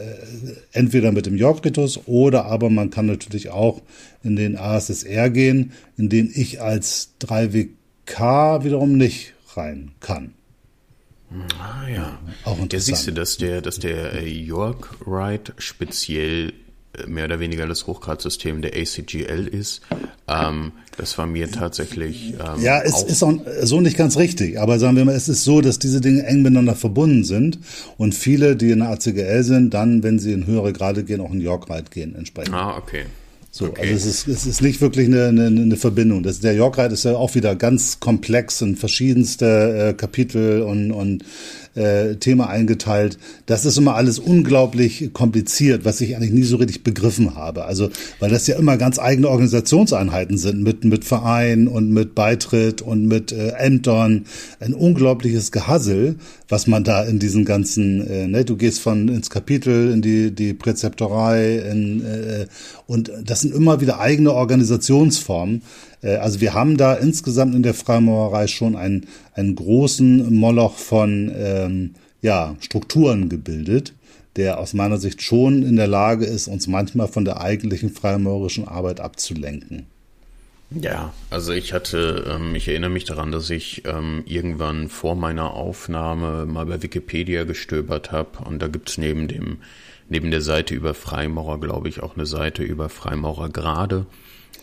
[0.72, 3.82] entweder mit dem York-Ritus oder aber man kann natürlich auch
[4.24, 10.32] in den ASSR gehen, in den ich als 3WK wiederum nicht rein kann.
[11.58, 12.18] Ah ja.
[12.44, 12.72] Auch interessant.
[12.72, 16.52] Ja, siehst du, dass der, dass der äh, York Ride speziell
[16.96, 19.82] äh, mehr oder weniger das Hochgradsystem der ACGL ist.
[20.28, 22.34] Ähm, das war mir tatsächlich.
[22.34, 24.60] Ähm, ja, es ist auch so nicht ganz richtig.
[24.60, 27.58] Aber sagen wir mal, es ist so, dass diese Dinge eng miteinander verbunden sind
[27.98, 31.32] und viele, die in der ACGL sind, dann, wenn sie in höhere Grade gehen, auch
[31.32, 32.54] in York Ride gehen entsprechend.
[32.54, 33.06] Ah, okay.
[33.56, 33.82] So, okay.
[33.82, 36.24] also es ist, es ist nicht wirklich eine, eine, eine Verbindung.
[36.24, 40.90] Das, der York Ride ist ja auch wieder ganz komplex und verschiedenste äh, Kapitel und,
[40.90, 41.24] und
[41.74, 43.18] äh, Thema eingeteilt.
[43.46, 47.64] Das ist immer alles unglaublich kompliziert, was ich eigentlich nie so richtig begriffen habe.
[47.64, 52.82] Also, weil das ja immer ganz eigene Organisationseinheiten sind mit, mit Verein und mit Beitritt
[52.82, 54.26] und mit äh, Ämtern.
[54.60, 56.16] Ein unglaubliches Gehassel,
[56.48, 60.30] was man da in diesen ganzen, äh, ne, du gehst von ins Kapitel, in die,
[60.30, 62.46] die Präzeptorei, in, äh,
[62.86, 65.62] und das sind immer wieder eigene Organisationsformen.
[66.04, 71.32] Äh, also wir haben da insgesamt in der Freimaurerei schon einen, einen großen Moloch von
[71.34, 73.94] ähm, ja, Strukturen gebildet,
[74.36, 78.66] der aus meiner Sicht schon in der Lage ist, uns manchmal von der eigentlichen freimaurerischen
[78.66, 79.86] Arbeit abzulenken.
[80.70, 85.52] Ja, also ich hatte, ähm, ich erinnere mich daran, dass ich ähm, irgendwann vor meiner
[85.52, 89.58] Aufnahme mal bei Wikipedia gestöbert habe und da gibt's neben dem,
[90.08, 94.06] neben der Seite über Freimaurer, glaube ich, auch eine Seite über Freimaurer gerade.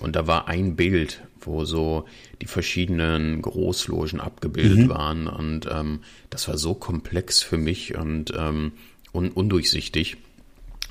[0.01, 2.05] Und da war ein Bild, wo so
[2.41, 4.89] die verschiedenen Großlogen abgebildet mhm.
[4.89, 5.27] waren.
[5.27, 8.73] Und ähm, das war so komplex für mich und ähm,
[9.13, 10.17] un undurchsichtig,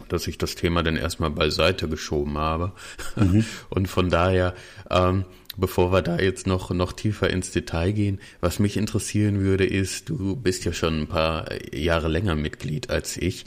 [0.09, 2.73] dass ich das Thema dann erstmal beiseite geschoben habe.
[3.17, 3.45] Mhm.
[3.71, 4.55] Und von daher,
[4.91, 5.25] ähm,
[5.57, 10.09] bevor wir da jetzt noch, noch tiefer ins Detail gehen, was mich interessieren würde, ist,
[10.09, 13.45] du bist ja schon ein paar Jahre länger Mitglied als ich.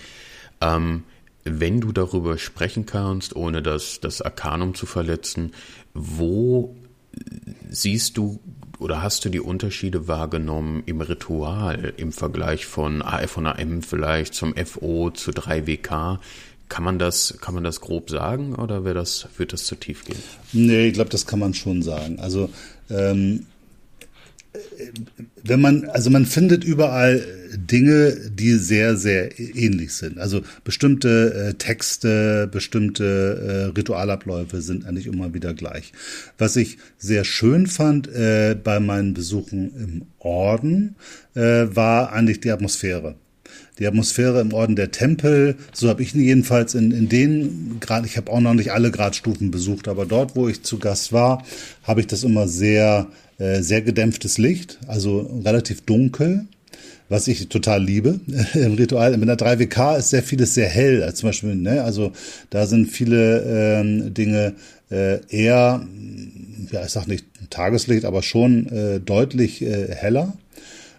[0.62, 1.04] Ähm,
[1.44, 5.52] wenn du darüber sprechen kannst, ohne das, das Arkanum zu verletzen,
[5.94, 6.76] wo
[7.70, 8.40] siehst du
[8.80, 14.34] oder hast du die Unterschiede wahrgenommen im Ritual im Vergleich von AF und AM vielleicht
[14.34, 16.20] zum FO zu 3WK?
[16.70, 20.06] Kann man das, kann man das grob sagen oder wäre das, wird das zu tief
[20.06, 20.18] gehen?
[20.54, 22.20] Nee, ich glaube, das kann man schon sagen.
[22.20, 22.50] Also
[22.90, 23.46] ähm,
[25.44, 30.18] wenn man, also man findet überall Dinge, die sehr, sehr ähnlich sind.
[30.18, 35.92] Also bestimmte äh, Texte, bestimmte äh, Ritualabläufe sind eigentlich immer wieder gleich.
[36.38, 40.96] Was ich sehr schön fand äh, bei meinen Besuchen im Orden,
[41.36, 43.16] äh, war eigentlich die Atmosphäre
[43.80, 48.18] die Atmosphäre im Orden der Tempel, so habe ich jedenfalls in, in den Grad, ich
[48.18, 51.44] habe auch noch nicht alle Gradstufen besucht, aber dort, wo ich zu Gast war,
[51.84, 56.46] habe ich das immer sehr sehr gedämpftes Licht, also relativ dunkel,
[57.10, 58.20] was ich total liebe
[58.54, 59.18] im Ritual.
[59.18, 62.12] Mit der 3WK ist sehr vieles sehr hell, also zum Beispiel, ne, also
[62.50, 64.54] da sind viele ähm, Dinge
[64.90, 65.86] äh, eher,
[66.72, 70.34] ja, ich sag nicht Tageslicht, aber schon äh, deutlich äh, heller.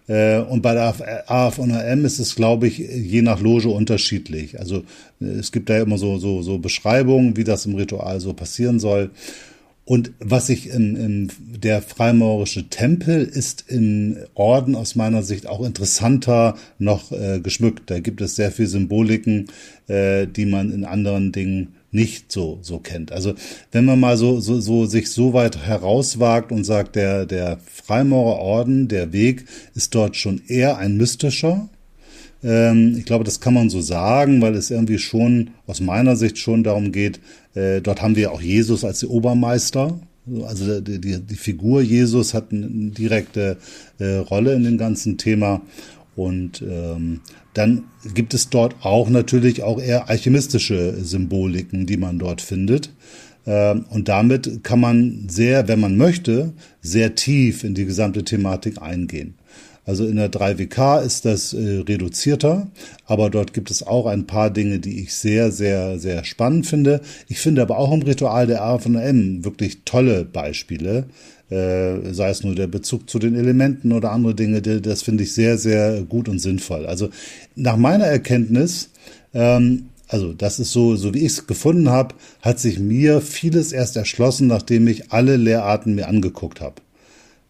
[0.07, 0.95] Äh, und bei der
[1.31, 4.59] AF und AM ist es, glaube ich, je nach Loge unterschiedlich.
[4.61, 4.85] Also
[5.21, 9.11] es gibt da immer so, so, so Beschreibungen, wie das im Ritual so passieren soll.
[9.87, 15.63] Und was ich im, im der freimaurische Tempel ist im Orden aus meiner Sicht auch
[15.63, 17.91] interessanter noch äh, geschmückt.
[17.91, 19.51] Da gibt es sehr viel Symboliken,
[19.89, 23.13] äh, die man in anderen Dingen nicht so so kennt.
[23.13, 23.35] Also
[23.73, 28.89] wenn man mal so so, so sich so weit herauswagt und sagt, der der Freimaurerorden,
[28.89, 29.45] der Weg
[29.75, 31.69] ist dort schon eher ein mystischer.
[32.43, 36.39] Ähm, ich glaube, das kann man so sagen, weil es irgendwie schon aus meiner Sicht
[36.39, 37.21] schon darum geht,
[37.55, 39.99] äh, dort haben wir auch Jesus als Obermeister.
[40.47, 43.59] Also die, die, die Figur Jesus hat eine direkte
[43.99, 45.61] äh, Rolle in dem ganzen Thema.
[46.17, 47.21] Und ähm,
[47.55, 52.91] dann gibt es dort auch natürlich auch eher alchemistische Symboliken, die man dort findet.
[53.47, 58.81] Ähm, und damit kann man sehr, wenn man möchte, sehr tief in die gesamte Thematik
[58.81, 59.35] eingehen.
[59.87, 62.69] Also in der 3WK ist das äh, reduzierter,
[63.05, 67.03] aber dort gibt es auch ein paar Dinge, die ich sehr, sehr, sehr spannend finde.
[67.29, 71.05] Ich finde aber auch im Ritual der RFM wirklich tolle Beispiele,
[71.51, 75.35] äh, sei es nur der Bezug zu den Elementen oder andere Dinge, das finde ich
[75.35, 76.87] sehr, sehr gut und sinnvoll.
[76.87, 77.11] Also
[77.55, 78.89] nach meiner Erkenntnis,
[79.35, 83.73] ähm, also das ist so, so wie ich es gefunden habe, hat sich mir vieles
[83.73, 86.84] erst erschlossen, nachdem ich alle Lehrarten mir angeguckt habe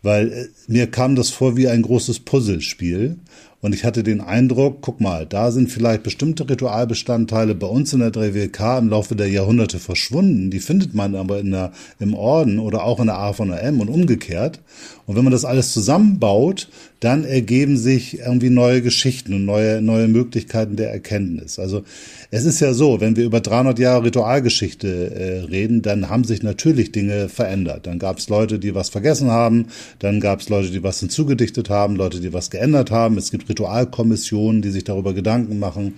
[0.05, 3.17] weil äh, mir kam das vor wie ein großes Puzzlespiel.
[3.61, 8.01] Und ich hatte den Eindruck, guck mal, da sind vielleicht bestimmte Ritualbestandteile bei uns in
[8.01, 10.51] der 3WK im Laufe der Jahrhunderte verschwunden.
[10.51, 13.62] Die findet man aber in der, im Orden oder auch in der A von der
[13.62, 14.61] M und umgekehrt.
[15.07, 16.69] Und wenn man das alles zusammenbaut,
[17.01, 21.59] dann ergeben sich irgendwie neue Geschichten und neue, neue Möglichkeiten der Erkenntnis.
[21.59, 21.85] Also
[22.37, 26.42] es ist ja so, wenn wir über 300 Jahre Ritualgeschichte äh, reden, dann haben sich
[26.42, 27.87] natürlich Dinge verändert.
[27.87, 29.66] Dann gab es Leute, die was vergessen haben,
[30.01, 33.18] dann gab es Leute, die was hinzugedichtet haben, Leute, die was geändert haben.
[33.18, 35.94] Es gibt Ritualkommissionen, die sich darüber Gedanken machen.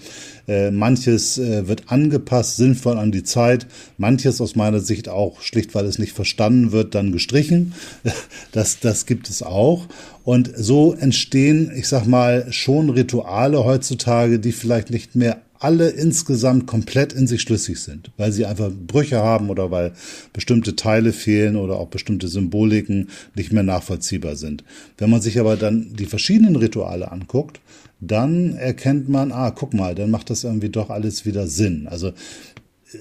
[0.46, 3.66] Äh, manches äh, wird angepasst, sinnvoll an die Zeit.
[3.96, 7.72] Manches aus meiner Sicht auch schlicht, weil es nicht verstanden wird, dann gestrichen.
[8.52, 9.86] Das, das gibt es auch.
[10.24, 16.66] Und so entstehen, ich sag mal, schon Rituale heutzutage, die vielleicht nicht mehr alle insgesamt
[16.66, 19.92] komplett in sich schlüssig sind, weil sie einfach Brüche haben oder weil
[20.32, 24.64] bestimmte Teile fehlen oder auch bestimmte Symboliken nicht mehr nachvollziehbar sind.
[24.98, 27.60] Wenn man sich aber dann die verschiedenen Rituale anguckt,
[28.00, 31.86] dann erkennt man, ah, guck mal, dann macht das irgendwie doch alles wieder Sinn.
[31.88, 32.12] Also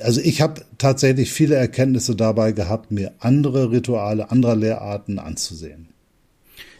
[0.01, 5.89] also ich habe tatsächlich viele Erkenntnisse dabei gehabt, mir andere Rituale anderer Lehrarten anzusehen.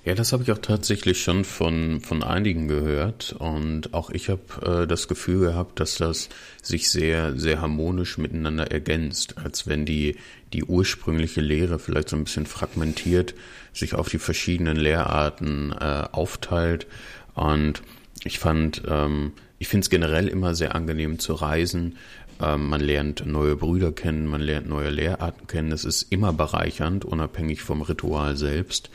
[0.06, 3.36] Ja, das habe ich auch tatsächlich schon von, von einigen gehört.
[3.40, 6.30] Und auch ich habe äh, das Gefühl gehabt, dass das
[6.62, 10.18] sich sehr, sehr harmonisch miteinander ergänzt, als wenn die,
[10.54, 13.34] die ursprüngliche Lehre vielleicht so ein bisschen fragmentiert
[13.74, 16.86] sich auf die verschiedenen Lehrarten äh, aufteilt.
[17.34, 17.82] Und
[18.24, 21.98] ich fand, ähm, ich finde es generell immer sehr angenehm zu reisen,
[22.40, 25.72] man lernt neue Brüder kennen, man lernt neue Lehrarten kennen.
[25.72, 28.90] Es ist immer bereichernd, unabhängig vom Ritual selbst.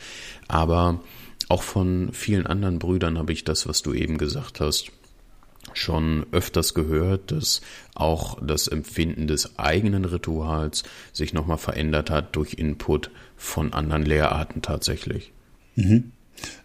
[0.47, 1.01] Aber
[1.49, 4.91] auch von vielen anderen Brüdern habe ich das, was du eben gesagt hast,
[5.73, 7.61] schon öfters gehört, dass
[7.95, 14.61] auch das Empfinden des eigenen Rituals sich nochmal verändert hat durch Input von anderen Lehrarten
[14.61, 15.33] tatsächlich.
[15.75, 16.11] Mhm.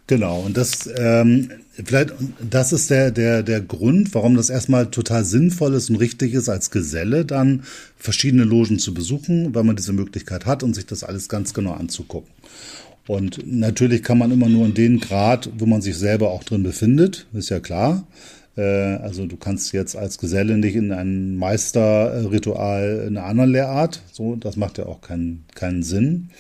[0.09, 5.25] Genau, und das ähm, vielleicht das ist der der der Grund, warum das erstmal total
[5.25, 7.64] sinnvoll ist und richtig ist, als Geselle dann
[7.97, 11.73] verschiedene Logen zu besuchen, weil man diese Möglichkeit hat und sich das alles ganz genau
[11.73, 12.31] anzugucken.
[13.09, 16.62] Und natürlich kann man immer nur in den Grad, wo man sich selber auch drin
[16.62, 18.07] befindet, ist ja klar.
[18.57, 24.03] Äh, also du kannst jetzt als Geselle nicht in ein Meisterritual in einer anderen Lehrart,
[24.12, 26.31] so das macht ja auch keinen keinen Sinn.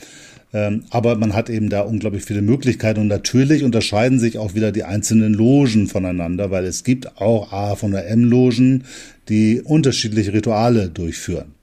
[0.52, 4.72] Ähm, aber man hat eben da unglaublich viele Möglichkeiten und natürlich unterscheiden sich auch wieder
[4.72, 8.84] die einzelnen Logen voneinander, weil es gibt auch A von der M-Logen,
[9.28, 11.55] die unterschiedliche Rituale durchführen.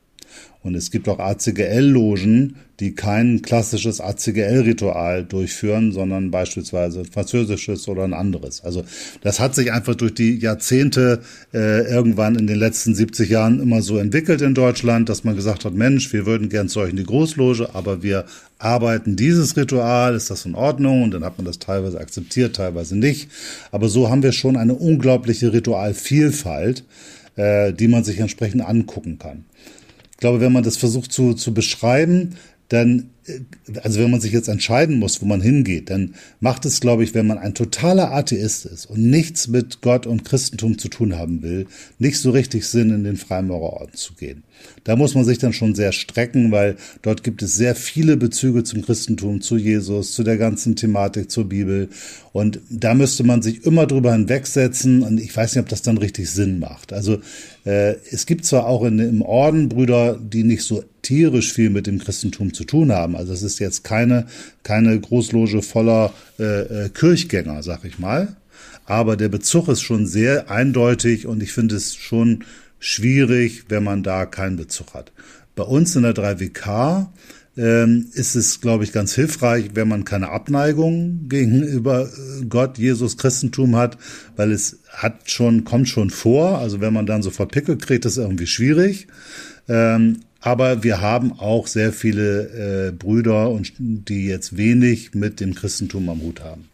[0.63, 8.13] Und es gibt auch ACGL-Logen, die kein klassisches ACGL-Ritual durchführen, sondern beispielsweise französisches oder ein
[8.13, 8.63] anderes.
[8.63, 8.83] Also
[9.21, 11.21] das hat sich einfach durch die Jahrzehnte
[11.53, 15.65] äh, irgendwann in den letzten 70 Jahren immer so entwickelt in Deutschland, dass man gesagt
[15.65, 18.23] hat, Mensch, wir würden gern zu euch in die Großloge, aber wir
[18.57, 21.03] arbeiten dieses Ritual, ist das in Ordnung?
[21.03, 23.29] Und dann hat man das teilweise akzeptiert, teilweise nicht.
[23.71, 26.85] Aber so haben wir schon eine unglaubliche Ritualvielfalt,
[27.35, 29.43] äh, die man sich entsprechend angucken kann
[30.23, 32.35] glaube, wenn man das versucht zu, zu beschreiben,
[32.69, 33.39] dann, äh,
[33.81, 37.13] also wenn man sich jetzt entscheiden muss, wo man hingeht, dann macht es, glaube ich,
[37.13, 41.41] wenn man ein totaler Atheist ist und nichts mit Gott und Christentum zu tun haben
[41.41, 41.67] will,
[41.99, 44.43] nicht so richtig Sinn, in den Freimaurerorden zu gehen.
[44.85, 48.63] Da muss man sich dann schon sehr strecken, weil dort gibt es sehr viele Bezüge
[48.63, 51.89] zum Christentum, zu Jesus, zu der ganzen Thematik, zur Bibel.
[52.31, 55.03] Und da müsste man sich immer drüber hinwegsetzen.
[55.03, 56.93] Und ich weiß nicht, ob das dann richtig Sinn macht.
[56.93, 57.19] Also
[57.65, 61.87] äh, es gibt zwar auch in, im Orden Brüder, die nicht so tierisch viel mit
[61.87, 63.15] dem Christentum zu tun haben.
[63.15, 64.27] Also es ist jetzt keine,
[64.63, 68.35] keine Großloge voller äh, äh, Kirchgänger, sag ich mal.
[68.85, 72.43] Aber der Bezug ist schon sehr eindeutig und ich finde es schon
[72.79, 75.11] schwierig, wenn man da keinen Bezug hat.
[75.55, 77.07] Bei uns in der 3WK
[77.55, 83.17] ähm, ist es, glaube ich, ganz hilfreich, wenn man keine Abneigung gegenüber äh, Gott, Jesus,
[83.17, 83.97] Christentum hat,
[84.35, 86.57] weil es hat schon, kommt schon vor.
[86.57, 89.07] Also wenn man dann sofort Pickel kriegt, ist irgendwie schwierig.
[89.69, 95.55] Ähm, aber wir haben auch sehr viele äh, Brüder und die jetzt wenig mit dem
[95.55, 96.69] Christentum am Hut haben.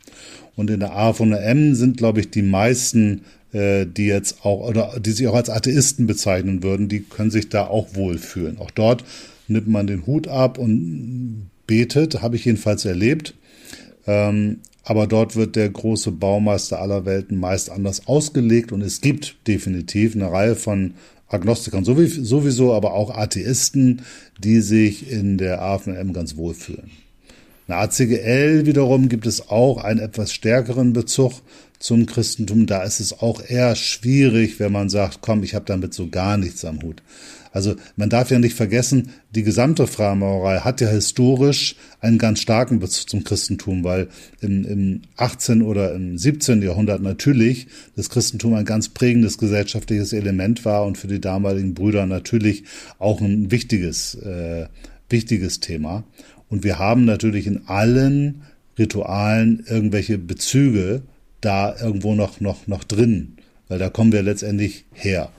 [0.56, 4.46] Und in der A von der M sind, glaube ich, die meisten äh, die jetzt
[4.46, 8.58] auch oder die sich auch als Atheisten bezeichnen würden, die können sich da auch wohlfühlen.
[8.60, 9.04] Auch dort
[9.50, 13.36] nimmt man den Hut ab und betet, habe ich jedenfalls erlebt.
[14.08, 19.36] Ähm, aber dort wird der große Baumeister aller Welten meist anders ausgelegt und es gibt
[19.48, 20.96] definitiv eine Reihe von
[21.28, 24.02] Agnostikern sowieso, aber auch Atheisten,
[24.40, 26.90] die sich in der AFM ganz wohlfühlen.
[27.68, 31.34] In der ACGL wiederum gibt es auch einen etwas stärkeren Bezug
[31.78, 35.94] zum Christentum, da ist es auch eher schwierig, wenn man sagt, komm, ich habe damit
[35.94, 37.02] so gar nichts am Hut.
[37.60, 42.80] Also man darf ja nicht vergessen, die gesamte Freimaurerei hat ja historisch einen ganz starken
[42.80, 44.08] Bezug zum Christentum, weil
[44.40, 45.62] im, im 18.
[45.62, 46.62] oder im 17.
[46.62, 47.68] Jahrhundert natürlich
[47.98, 52.64] das Christentum ein ganz prägendes gesellschaftliches Element war und für die damaligen Brüder natürlich
[52.98, 54.68] auch ein wichtiges, äh,
[55.10, 56.06] wichtiges Thema.
[56.48, 58.44] Und wir haben natürlich in allen
[58.78, 61.02] Ritualen irgendwelche Bezüge
[61.42, 63.36] da irgendwo noch, noch, noch drin,
[63.68, 65.30] weil da kommen wir letztendlich her.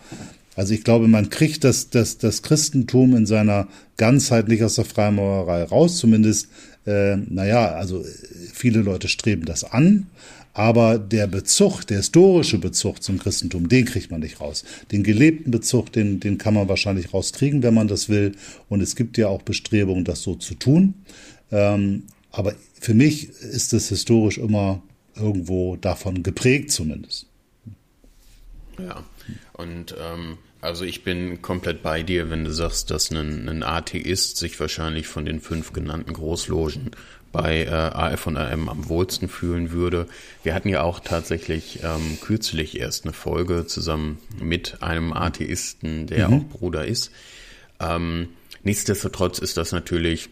[0.60, 4.84] Also ich glaube, man kriegt das, das, das Christentum in seiner Ganzheit nicht aus der
[4.84, 6.48] Freimaurerei raus, zumindest,
[6.84, 8.04] äh, naja, also
[8.52, 10.08] viele Leute streben das an,
[10.52, 14.64] Aber der Bezug, der historische Bezug zum Christentum, den kriegt man nicht raus.
[14.90, 18.32] Den gelebten Bezug, den, den kann man wahrscheinlich rauskriegen, wenn man das will.
[18.68, 20.94] Und es gibt ja auch Bestrebungen, das so zu tun.
[21.52, 24.82] Ähm, aber für mich ist es historisch immer
[25.14, 27.26] irgendwo davon geprägt zumindest.
[28.78, 29.04] Ja,
[29.54, 34.36] und ähm, also ich bin komplett bei dir, wenn du sagst, dass ein, ein Atheist
[34.36, 36.90] sich wahrscheinlich von den fünf genannten Großlogen
[37.32, 40.06] bei äh, AF und AM am wohlsten fühlen würde.
[40.42, 46.28] Wir hatten ja auch tatsächlich ähm, kürzlich erst eine Folge zusammen mit einem Atheisten, der
[46.28, 46.34] mhm.
[46.34, 47.12] auch Bruder ist.
[47.78, 48.28] Ähm,
[48.64, 50.28] nichtsdestotrotz ist das natürlich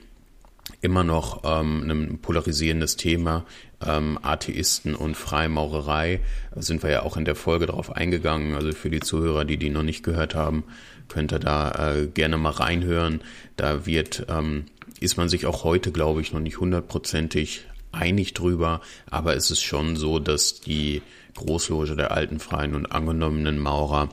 [0.80, 3.44] immer noch ähm, ein polarisierendes Thema.
[3.84, 6.20] Ähm, Atheisten und Freimaurerei
[6.54, 8.54] da sind wir ja auch in der Folge darauf eingegangen.
[8.54, 10.64] Also für die Zuhörer, die die noch nicht gehört haben,
[11.08, 13.20] könnt ihr da äh, gerne mal reinhören.
[13.56, 14.66] Da wird ähm,
[15.00, 19.62] ist man sich auch heute, glaube ich, noch nicht hundertprozentig einig drüber, aber es ist
[19.62, 21.02] schon so, dass die
[21.34, 24.08] Großloge der alten Freien und angenommenen Maurer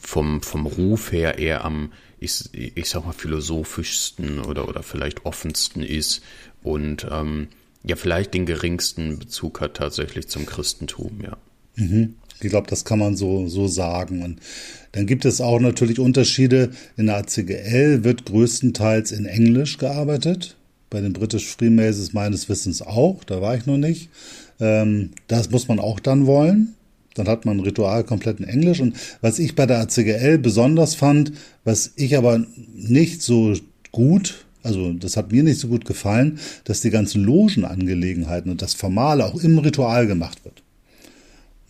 [0.00, 1.92] vom, vom Ruf her eher am,
[2.22, 6.22] ich, ich sag mal, philosophischsten oder, oder vielleicht offensten ist
[6.62, 7.48] und ähm,
[7.84, 11.36] ja, vielleicht den geringsten Bezug hat tatsächlich zum Christentum, ja.
[11.76, 12.14] Mhm.
[12.40, 14.22] Ich glaube, das kann man so, so sagen.
[14.22, 14.40] Und
[14.92, 16.70] dann gibt es auch natürlich Unterschiede.
[16.96, 20.56] In der ACGL wird größtenteils in Englisch gearbeitet.
[20.90, 23.22] Bei den British Freemasons meines Wissens auch.
[23.24, 24.10] Da war ich noch nicht.
[24.58, 26.74] Ähm, das muss man auch dann wollen.
[27.14, 28.80] Dann hat man ein Ritual komplett in Englisch.
[28.80, 31.32] Und was ich bei der ACGL besonders fand,
[31.64, 32.44] was ich aber
[32.74, 33.54] nicht so
[33.90, 38.74] gut also das hat mir nicht so gut gefallen, dass die ganzen Logenangelegenheiten und das
[38.74, 40.61] Formale auch im Ritual gemacht wird.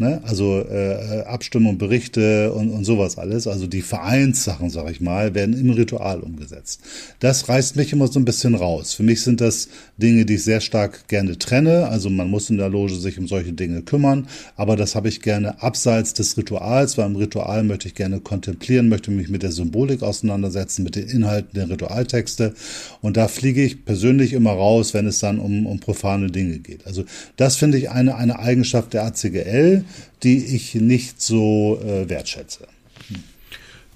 [0.02, 0.20] Ne?
[0.24, 3.46] Also äh, Abstimmung, Berichte und, und sowas alles.
[3.46, 6.80] Also die Vereinssachen, sag ich mal, werden im Ritual umgesetzt.
[7.20, 8.94] Das reißt mich immer so ein bisschen raus.
[8.94, 11.86] Für mich sind das Dinge, die ich sehr stark gerne trenne.
[11.86, 15.22] Also man muss in der Loge sich um solche Dinge kümmern, aber das habe ich
[15.22, 19.52] gerne abseits des Rituals, weil im Ritual möchte ich gerne kontemplieren, möchte mich mit der
[19.52, 22.54] Symbolik auseinandersetzen, mit den Inhalten der Ritualtexte.
[23.02, 26.88] Und da fliege ich persönlich immer raus, wenn es dann um, um profane Dinge geht.
[26.88, 27.04] Also
[27.36, 29.84] das finde ich eine, eine Eigenschaft der ACGL
[30.22, 32.66] die ich nicht so äh, wertschätze.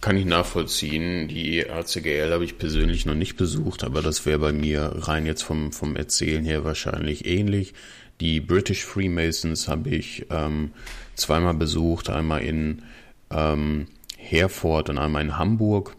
[0.00, 1.26] Kann ich nachvollziehen.
[1.28, 5.42] Die ACGL habe ich persönlich noch nicht besucht, aber das wäre bei mir rein jetzt
[5.42, 7.74] vom, vom Erzählen her wahrscheinlich ähnlich.
[8.20, 10.70] Die British Freemasons habe ich ähm,
[11.16, 12.82] zweimal besucht, einmal in
[13.30, 15.96] ähm, Herford und einmal in Hamburg.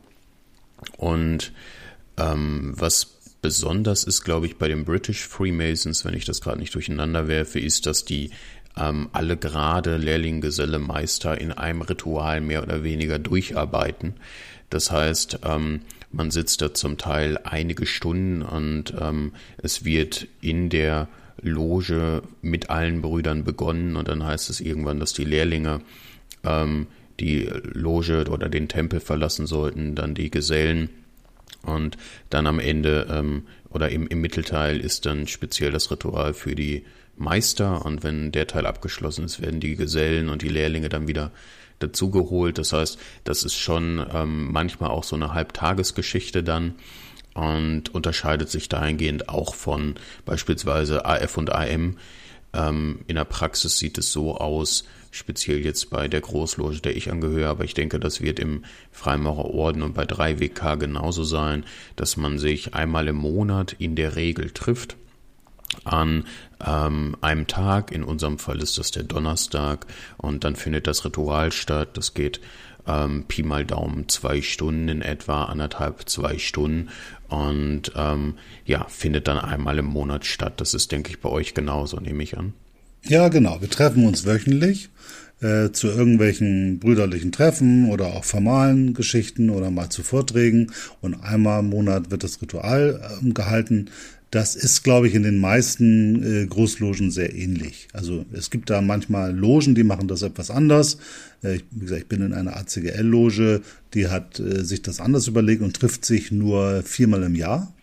[0.97, 1.51] Und
[2.17, 6.73] ähm, was besonders ist, glaube ich, bei den British Freemasons, wenn ich das gerade nicht
[6.73, 8.31] durcheinander werfe, ist, dass die
[8.79, 14.15] ähm, alle gerade Lehrling, Geselle, Meister in einem Ritual mehr oder weniger durcharbeiten.
[14.69, 20.69] Das heißt, ähm, man sitzt da zum Teil einige Stunden und ähm, es wird in
[20.69, 21.07] der
[21.41, 25.81] Loge mit allen Brüdern begonnen und dann heißt es irgendwann, dass die Lehrlinge
[26.43, 26.87] ähm,
[27.19, 30.89] die Loge oder den Tempel verlassen sollten, dann die Gesellen
[31.63, 31.97] und
[32.29, 36.85] dann am Ende ähm, oder im, im Mittelteil ist dann speziell das Ritual für die
[37.17, 41.31] Meister und wenn der Teil abgeschlossen ist, werden die Gesellen und die Lehrlinge dann wieder
[41.79, 42.57] dazugeholt.
[42.57, 46.75] Das heißt, das ist schon ähm, manchmal auch so eine Halbtagesgeschichte dann
[47.33, 51.97] und unterscheidet sich dahingehend auch von beispielsweise AF und AM.
[52.53, 57.11] Ähm, in der Praxis sieht es so aus, speziell jetzt bei der Großloge, der ich
[57.11, 61.63] angehöre, aber ich denke, das wird im Freimaurerorden und bei 3WK genauso sein,
[61.95, 64.95] dass man sich einmal im Monat in der Regel trifft
[65.83, 66.25] an
[66.65, 67.91] ähm, einem Tag.
[67.91, 69.85] In unserem Fall ist das der Donnerstag
[70.17, 71.89] und dann findet das Ritual statt.
[71.95, 72.39] Das geht
[72.87, 76.89] ähm, Pi mal Daumen zwei Stunden in etwa, anderthalb, zwei Stunden
[77.27, 80.59] und ähm, ja, findet dann einmal im Monat statt.
[80.61, 82.53] Das ist, denke ich, bei euch genauso, nehme ich an.
[83.03, 83.61] Ja, genau.
[83.61, 84.89] Wir treffen uns wöchentlich
[85.41, 91.59] äh, zu irgendwelchen brüderlichen Treffen oder auch formalen Geschichten oder mal zu Vorträgen und einmal
[91.59, 93.89] im Monat wird das Ritual äh, gehalten.
[94.29, 97.87] Das ist, glaube ich, in den meisten äh, Großlogen sehr ähnlich.
[97.93, 100.97] Also es gibt da manchmal Logen, die machen das etwas anders.
[101.43, 103.61] Äh, ich, wie gesagt, ich bin in einer ACGL-Loge,
[103.93, 107.73] die hat äh, sich das anders überlegt und trifft sich nur viermal im Jahr.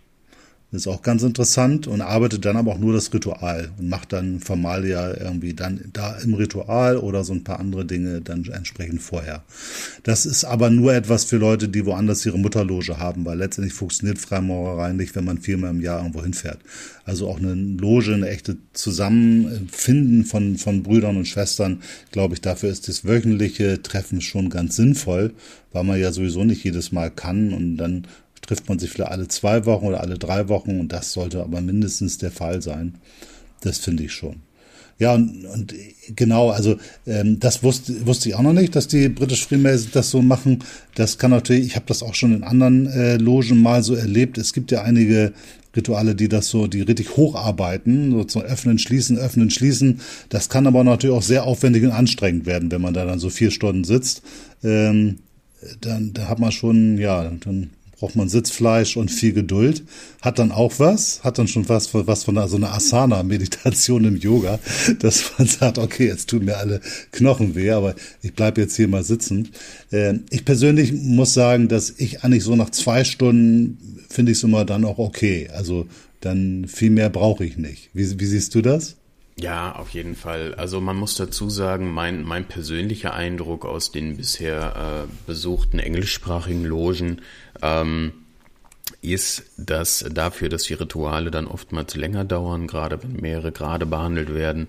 [0.75, 4.41] Ist auch ganz interessant und arbeitet dann aber auch nur das Ritual und macht dann
[4.41, 9.45] Formalia irgendwie dann da im Ritual oder so ein paar andere Dinge dann entsprechend vorher.
[10.03, 14.19] Das ist aber nur etwas für Leute, die woanders ihre Mutterloge haben, weil letztendlich funktioniert
[14.19, 16.59] Freimaurerei nicht, wenn man viermal im Jahr irgendwo hinfährt.
[17.05, 22.71] Also auch eine Loge, eine echte Zusammenfinden von, von Brüdern und Schwestern, glaube ich, dafür
[22.71, 25.35] ist das wöchentliche Treffen schon ganz sinnvoll,
[25.71, 28.09] weil man ja sowieso nicht jedes Mal kann und dann
[28.47, 31.61] trifft man sich vielleicht alle zwei Wochen oder alle drei Wochen und das sollte aber
[31.61, 32.97] mindestens der Fall sein.
[33.61, 34.43] Das finde ich schon.
[34.99, 35.75] Ja, und, und
[36.15, 36.77] genau, also
[37.07, 40.63] ähm, das wusste, wusste ich auch noch nicht, dass die British Freemasons das so machen.
[40.95, 44.39] Das kann natürlich, ich habe das auch schon in anderen äh, Logen mal so erlebt.
[44.39, 45.33] Es gibt ja einige
[45.75, 50.01] Rituale, die das so, die richtig hocharbeiten, so zum Öffnen, Schließen, Öffnen, Schließen.
[50.29, 53.31] Das kann aber natürlich auch sehr aufwendig und anstrengend werden, wenn man da dann so
[53.31, 54.23] vier Stunden sitzt.
[54.63, 55.17] Ähm,
[55.81, 57.71] dann da hat man schon, ja, dann
[58.05, 59.83] braucht man Sitzfleisch und viel Geduld.
[60.21, 64.59] Hat dann auch was, hat dann schon was, was von so einer Asana-Meditation im Yoga,
[64.99, 66.83] dass man sagt, okay, jetzt tun mir alle
[67.13, 69.49] Knochen weh, aber ich bleib jetzt hier mal sitzen.
[69.91, 74.45] Äh, ich persönlich muss sagen, dass ich eigentlich so nach zwei Stunden finde ich es
[74.45, 75.49] immer dann auch okay.
[75.55, 75.87] Also
[76.21, 77.89] dann viel mehr brauche ich nicht.
[77.95, 78.97] Wie, wie siehst du das?
[79.37, 80.55] Ja, auf jeden Fall.
[80.55, 86.65] Also man muss dazu sagen, mein, mein persönlicher Eindruck aus den bisher äh, besuchten englischsprachigen
[86.65, 87.21] Logen
[87.65, 88.13] ähm,
[89.01, 94.35] ist, dass dafür, dass die Rituale dann oftmals länger dauern, gerade wenn mehrere Grade behandelt
[94.35, 94.69] werden,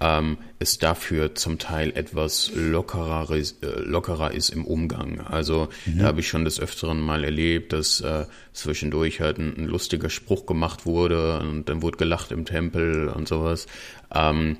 [0.00, 3.44] ähm, es dafür zum Teil etwas lockerer, äh,
[3.80, 5.20] lockerer ist im Umgang.
[5.20, 5.98] Also mhm.
[5.98, 10.10] da habe ich schon des Öfteren mal erlebt, dass äh, zwischendurch halt ein, ein, lustiger
[10.10, 13.66] Spruch gemacht wurde und dann wurde gelacht im Tempel und sowas.
[14.12, 14.58] Ähm,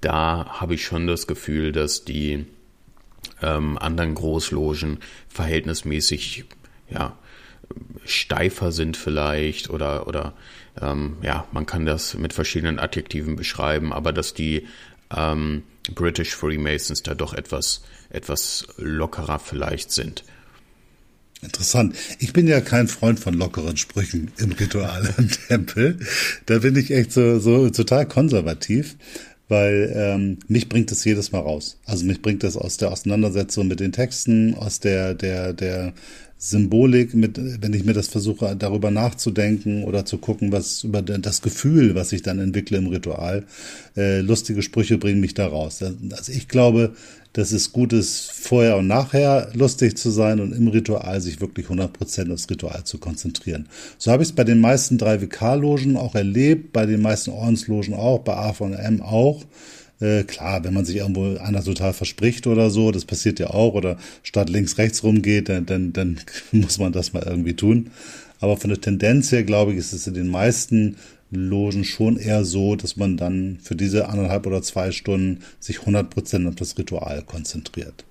[0.00, 2.46] da habe ich schon das Gefühl, dass die
[3.42, 4.98] ähm, anderen Großlogen
[5.28, 6.44] verhältnismäßig
[6.92, 7.16] ja
[8.04, 10.34] steifer sind vielleicht oder oder
[10.80, 14.66] ähm, ja, man kann das mit verschiedenen Adjektiven beschreiben, aber dass die
[15.14, 15.64] ähm,
[15.94, 20.24] British Freemasons da doch etwas, etwas lockerer vielleicht sind.
[21.42, 21.96] Interessant.
[22.20, 25.98] Ich bin ja kein Freund von lockeren Sprüchen im Ritual im Tempel.
[26.46, 28.96] Da bin ich echt so, so total konservativ,
[29.48, 31.78] weil ähm, mich bringt es jedes Mal raus.
[31.84, 35.92] Also mich bringt es aus der Auseinandersetzung mit den Texten, aus der, der, der
[36.38, 41.40] Symbolik, mit, wenn ich mir das versuche, darüber nachzudenken oder zu gucken, was über das
[41.40, 43.44] Gefühl, was ich dann entwickle im Ritual,
[43.96, 45.80] äh, lustige Sprüche bringen mich da raus.
[45.82, 46.94] Also ich glaube,
[47.32, 51.66] dass es gut ist, vorher und nachher lustig zu sein und im Ritual sich wirklich
[51.66, 53.68] 100% aufs Ritual zu konzentrieren.
[53.98, 58.20] So habe ich es bei den meisten 3WK-Logen auch erlebt, bei den meisten Ordenslogen auch,
[58.20, 59.44] bei A von M auch.
[60.00, 63.74] Äh, klar, wenn man sich irgendwo einer total verspricht oder so, das passiert ja auch,
[63.74, 66.20] oder statt links rechts rumgeht, dann, dann, dann
[66.52, 67.90] muss man das mal irgendwie tun.
[68.40, 70.96] Aber von der Tendenz her, glaube ich, ist es in den meisten
[71.32, 76.46] Logen schon eher so, dass man dann für diese anderthalb oder zwei Stunden sich 100%
[76.46, 78.04] auf das Ritual konzentriert.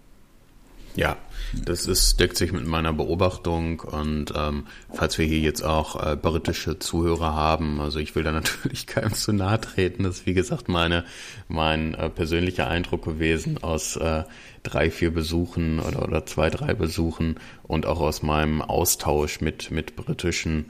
[0.95, 1.15] Ja,
[1.53, 6.17] das ist, deckt sich mit meiner Beobachtung und ähm, falls wir hier jetzt auch äh,
[6.17, 10.33] britische Zuhörer haben, also ich will da natürlich keinem zu nahe treten, das ist wie
[10.33, 11.05] gesagt meine,
[11.47, 14.23] mein äh, persönlicher Eindruck gewesen aus äh,
[14.63, 19.95] drei, vier Besuchen oder, oder zwei, drei Besuchen und auch aus meinem Austausch mit, mit
[19.95, 20.65] britischen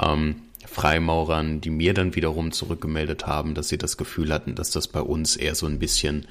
[0.00, 0.36] ähm,
[0.74, 5.00] Freimaurern, die mir dann wiederum zurückgemeldet haben, dass sie das Gefühl hatten, dass das bei
[5.00, 6.26] uns eher so ein bisschen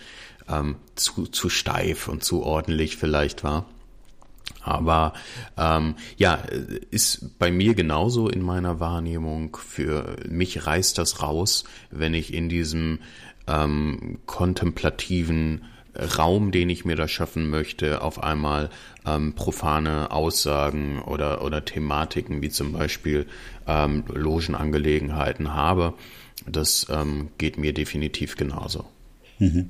[0.50, 3.66] ähm, zu, zu steif und zu ordentlich vielleicht war.
[4.62, 5.14] Aber
[5.58, 6.44] ähm, ja,
[6.92, 9.56] ist bei mir genauso in meiner Wahrnehmung.
[9.56, 13.00] Für mich reißt das raus, wenn ich in diesem
[13.48, 15.64] ähm, kontemplativen
[15.96, 18.70] Raum, den ich mir da schaffen möchte, auf einmal
[19.06, 23.28] ähm, profane Aussagen oder, oder Thematiken wie zum Beispiel
[23.68, 25.94] ähm, Logenangelegenheiten habe.
[26.48, 28.86] Das ähm, geht mir definitiv genauso.
[29.40, 29.70] Mhm.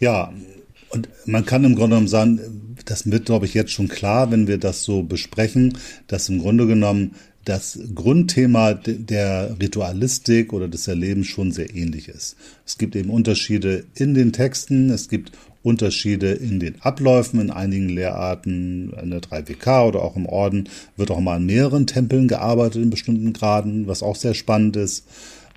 [0.00, 0.32] Ja,
[0.90, 4.46] und man kann im Grunde genommen sagen, das wird, glaube ich, jetzt schon klar, wenn
[4.46, 7.14] wir das so besprechen, dass im Grunde genommen
[7.46, 12.36] das Grundthema der Ritualistik oder des Erlebens schon sehr ähnlich ist.
[12.66, 15.30] Es gibt eben Unterschiede in den Texten, es gibt
[15.62, 17.40] Unterschiede in den Abläufen.
[17.40, 21.86] In einigen Lehrarten, in der 3WK oder auch im Orden, wird auch mal an mehreren
[21.86, 25.06] Tempeln gearbeitet in bestimmten Graden, was auch sehr spannend ist.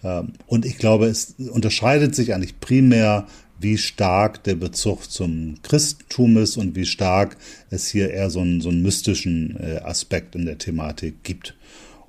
[0.04, 3.28] Ähm, und ich glaube, es unterscheidet sich eigentlich primär
[3.60, 7.36] wie stark der Bezug zum Christentum ist und wie stark
[7.70, 11.56] es hier eher so einen, so einen mystischen äh, Aspekt in der Thematik gibt.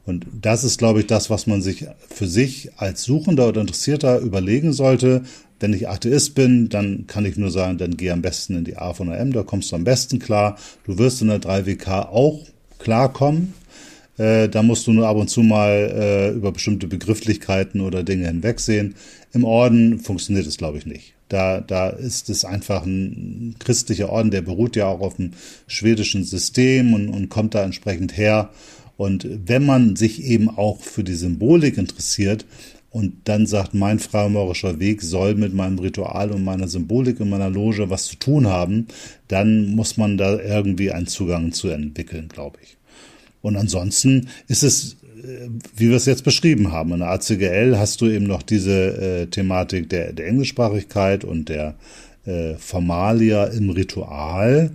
[0.07, 4.19] Und das ist, glaube ich, das, was man sich für sich als Suchender oder Interessierter
[4.19, 5.23] überlegen sollte.
[5.61, 8.77] Wenn ich Atheist bin, dann kann ich nur sagen, dann geh am besten in die
[8.77, 10.57] A von der M, da kommst du am besten klar.
[10.85, 12.47] Du wirst in der 3WK auch
[12.79, 13.55] klarkommen.
[14.17, 18.27] Äh, da musst du nur ab und zu mal äh, über bestimmte Begrifflichkeiten oder Dinge
[18.27, 18.95] hinwegsehen.
[19.33, 21.15] Im Orden funktioniert es, glaube ich, nicht.
[21.29, 25.31] Da, da ist es einfach ein christlicher Orden, der beruht ja auch auf dem
[25.69, 28.51] schwedischen System und, und kommt da entsprechend her.
[29.01, 32.45] Und wenn man sich eben auch für die Symbolik interessiert
[32.91, 37.49] und dann sagt, mein freimaurischer Weg soll mit meinem Ritual und meiner Symbolik und meiner
[37.49, 38.89] Loge was zu tun haben,
[39.27, 42.77] dann muss man da irgendwie einen Zugang zu entwickeln, glaube ich.
[43.41, 44.99] Und ansonsten ist es
[45.77, 49.27] wie wir es jetzt beschrieben haben, in der ACGL hast du eben noch diese äh,
[49.27, 51.75] Thematik der, der Englischsprachigkeit und der
[52.25, 54.71] äh, Formalia im Ritual.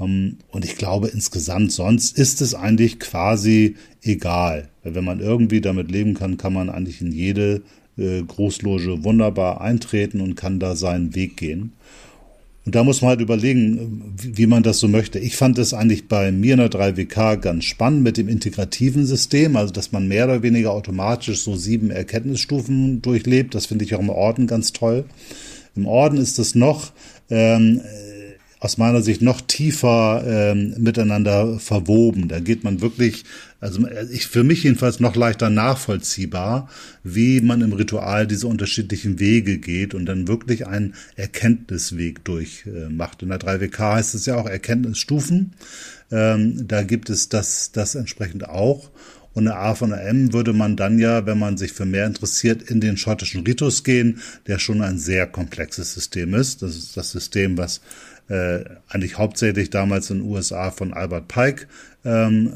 [0.00, 4.68] Ähm, und ich glaube, insgesamt sonst ist es eigentlich quasi egal.
[4.82, 7.62] Wenn man irgendwie damit leben kann, kann man eigentlich in jede
[7.96, 11.72] äh, Großloge wunderbar eintreten und kann da seinen Weg gehen.
[12.66, 15.18] Und da muss man halt überlegen, wie man das so möchte.
[15.18, 19.56] Ich fand es eigentlich bei mir in der 3WK ganz spannend mit dem integrativen System,
[19.56, 23.54] also dass man mehr oder weniger automatisch so sieben Erkenntnisstufen durchlebt.
[23.54, 25.04] Das finde ich auch im Orden ganz toll.
[25.76, 26.92] Im Orden ist es noch
[27.28, 27.82] ähm,
[28.64, 32.28] aus meiner Sicht noch tiefer ähm, miteinander verwoben.
[32.28, 33.24] Da geht man wirklich,
[33.60, 36.70] also ich für mich jedenfalls noch leichter nachvollziehbar,
[37.02, 43.20] wie man im Ritual diese unterschiedlichen Wege geht und dann wirklich einen Erkenntnisweg durchmacht.
[43.20, 45.52] Äh, In der 3WK heißt es ja auch Erkenntnisstufen.
[46.10, 48.90] Ähm, da gibt es das, das entsprechend auch.
[49.34, 52.62] Und eine A von AM würde man dann ja, wenn man sich für mehr interessiert,
[52.62, 56.62] in den schottischen Ritus gehen, der schon ein sehr komplexes System ist.
[56.62, 57.80] Das ist das System, was
[58.28, 61.66] äh, eigentlich hauptsächlich damals in den USA von Albert Pike,
[62.04, 62.52] ähm,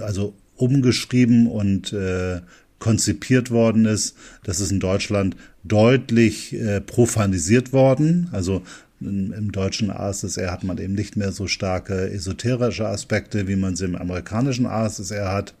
[0.00, 2.40] also umgeschrieben und äh,
[2.78, 4.16] konzipiert worden ist.
[4.44, 8.28] Das ist in Deutschland deutlich äh, profanisiert worden.
[8.32, 8.62] Also
[9.00, 13.76] im, im deutschen ASSR hat man eben nicht mehr so starke esoterische Aspekte, wie man
[13.76, 15.54] sie im amerikanischen ASSR hat.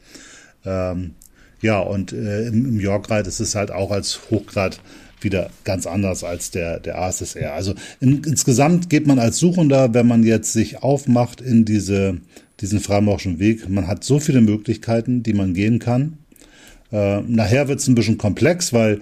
[0.64, 1.14] Ähm,
[1.60, 4.80] ja, und äh, im, im York-Reit ist es halt auch als Hochgrad
[5.22, 7.54] wieder ganz anders als der, der ASSR.
[7.54, 12.18] Also in, insgesamt geht man als Suchender, wenn man jetzt sich aufmacht in diese,
[12.60, 16.18] diesen Freimauerischen Weg, man hat so viele Möglichkeiten, die man gehen kann.
[16.92, 19.00] Äh, nachher wird es ein bisschen komplex, weil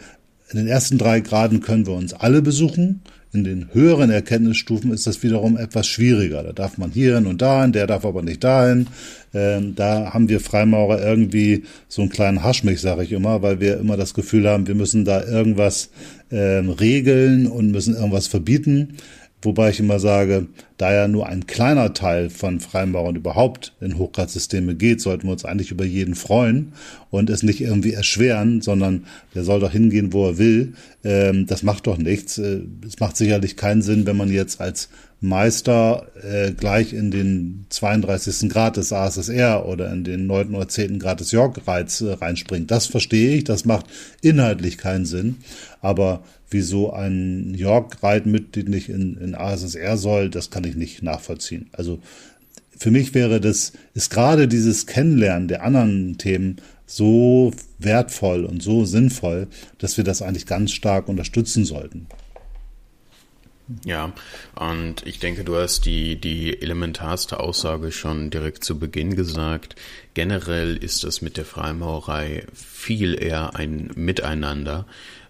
[0.50, 3.02] in den ersten drei Graden können wir uns alle besuchen.
[3.32, 6.42] In den höheren Erkenntnisstufen ist das wiederum etwas schwieriger.
[6.42, 8.86] Da darf man hierhin und dahin, der darf aber nicht dahin.
[9.34, 13.78] Ähm, da haben wir Freimaurer irgendwie so einen kleinen Haschmich, sage ich immer, weil wir
[13.78, 15.90] immer das Gefühl haben, wir müssen da irgendwas
[16.30, 18.94] ähm, regeln und müssen irgendwas verbieten.
[19.40, 24.74] Wobei ich immer sage, da ja nur ein kleiner Teil von Freimaurern überhaupt in Hochgradsysteme
[24.74, 26.72] geht, sollten wir uns eigentlich über jeden freuen
[27.10, 29.04] und es nicht irgendwie erschweren, sondern
[29.36, 30.74] der soll doch hingehen, wo er will.
[31.04, 32.38] Ähm, das macht doch nichts.
[32.38, 34.88] Äh, es macht sicherlich keinen Sinn, wenn man jetzt als
[35.20, 38.48] Meister äh, gleich in den 32.
[38.50, 40.54] Grad des ASSR oder in den 9.
[40.54, 40.98] oder 10.
[40.98, 42.70] Grad des York-Reiz äh, reinspringt.
[42.70, 43.86] Das verstehe ich, das macht
[44.20, 45.36] inhaltlich keinen Sinn.
[45.80, 51.68] Aber wieso ein York-Reit-Mitglied nicht in, in ASSR soll, das kann ich nicht nachvollziehen.
[51.72, 52.00] Also
[52.76, 58.84] für mich wäre das, ist gerade dieses Kennenlernen der anderen Themen so wertvoll und so
[58.84, 62.06] sinnvoll, dass wir das eigentlich ganz stark unterstützen sollten.
[63.84, 64.14] Ja,
[64.54, 69.76] und ich denke, du hast die, die elementarste Aussage schon direkt zu Beginn gesagt.
[70.14, 74.86] Generell ist das mit der Freimaurerei viel eher ein Miteinander.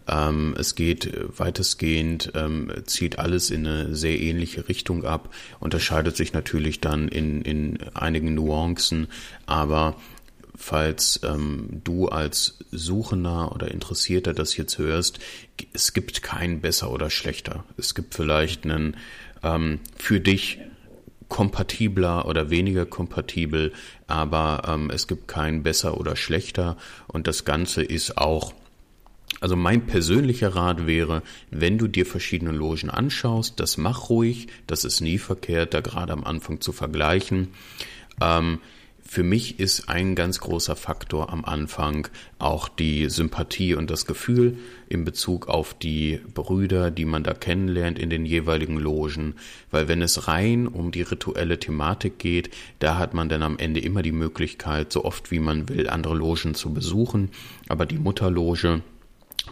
[0.08, 6.32] Ähm, es geht weitestgehend, ähm, zieht alles in eine sehr ähnliche Richtung ab, unterscheidet sich
[6.32, 9.08] natürlich dann in, in einigen Nuancen,
[9.46, 9.96] aber
[10.56, 15.20] falls ähm, du als Suchender oder Interessierter das jetzt hörst,
[15.72, 17.64] es gibt kein besser oder schlechter.
[17.76, 18.96] Es gibt vielleicht einen
[19.42, 20.58] ähm, für dich
[21.28, 23.72] kompatibler oder weniger kompatibel,
[24.06, 28.52] aber ähm, es gibt kein besser oder schlechter und das Ganze ist auch
[29.40, 34.84] also mein persönlicher Rat wäre, wenn du dir verschiedene Logen anschaust, das mach ruhig, das
[34.84, 37.48] ist nie verkehrt, da gerade am Anfang zu vergleichen.
[38.20, 38.58] Ähm,
[39.10, 42.08] für mich ist ein ganz großer Faktor am Anfang
[42.38, 47.98] auch die Sympathie und das Gefühl in Bezug auf die Brüder, die man da kennenlernt
[47.98, 49.36] in den jeweiligen Logen.
[49.70, 53.80] Weil wenn es rein um die rituelle Thematik geht, da hat man dann am Ende
[53.80, 57.30] immer die Möglichkeit, so oft wie man will, andere Logen zu besuchen.
[57.66, 58.82] Aber die Mutterloge,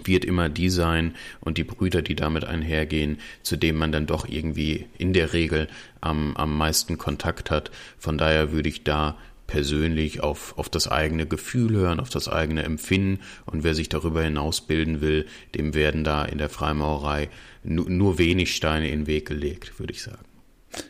[0.05, 4.29] wird immer die sein und die Brüder, die damit einhergehen, zu dem man dann doch
[4.29, 5.69] irgendwie in der Regel
[6.01, 7.71] am, am meisten Kontakt hat.
[7.99, 9.17] Von daher würde ich da
[9.47, 13.21] persönlich auf, auf das eigene Gefühl hören, auf das eigene Empfinden.
[13.45, 17.29] Und wer sich darüber hinaus bilden will, dem werden da in der Freimaurerei
[17.63, 20.25] nur, nur wenig Steine in den Weg gelegt, würde ich sagen.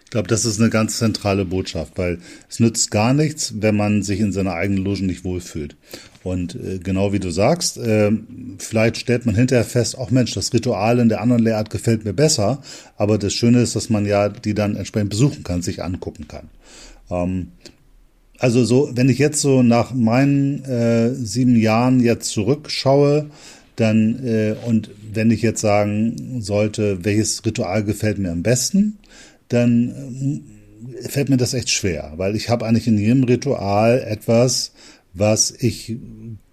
[0.05, 2.19] Ich glaube, das ist eine ganz zentrale Botschaft, weil
[2.49, 5.77] es nützt gar nichts, wenn man sich in seiner eigenen Loge nicht wohlfühlt.
[6.23, 8.11] Und äh, genau wie du sagst, äh,
[8.59, 12.13] vielleicht stellt man hinterher fest, auch Mensch, das Ritual in der anderen Lehrart gefällt mir
[12.13, 12.63] besser.
[12.97, 16.49] Aber das Schöne ist, dass man ja die dann entsprechend besuchen kann, sich angucken kann.
[17.11, 17.49] Ähm,
[18.39, 23.27] also so, wenn ich jetzt so nach meinen äh, sieben Jahren jetzt zurückschaue,
[23.77, 28.99] dann äh, und wenn ich jetzt sagen sollte, welches Ritual gefällt mir am besten,
[29.49, 30.43] dann
[31.03, 34.73] äh, fällt mir das echt schwer, weil ich habe eigentlich in jedem Ritual etwas,
[35.13, 35.97] was ich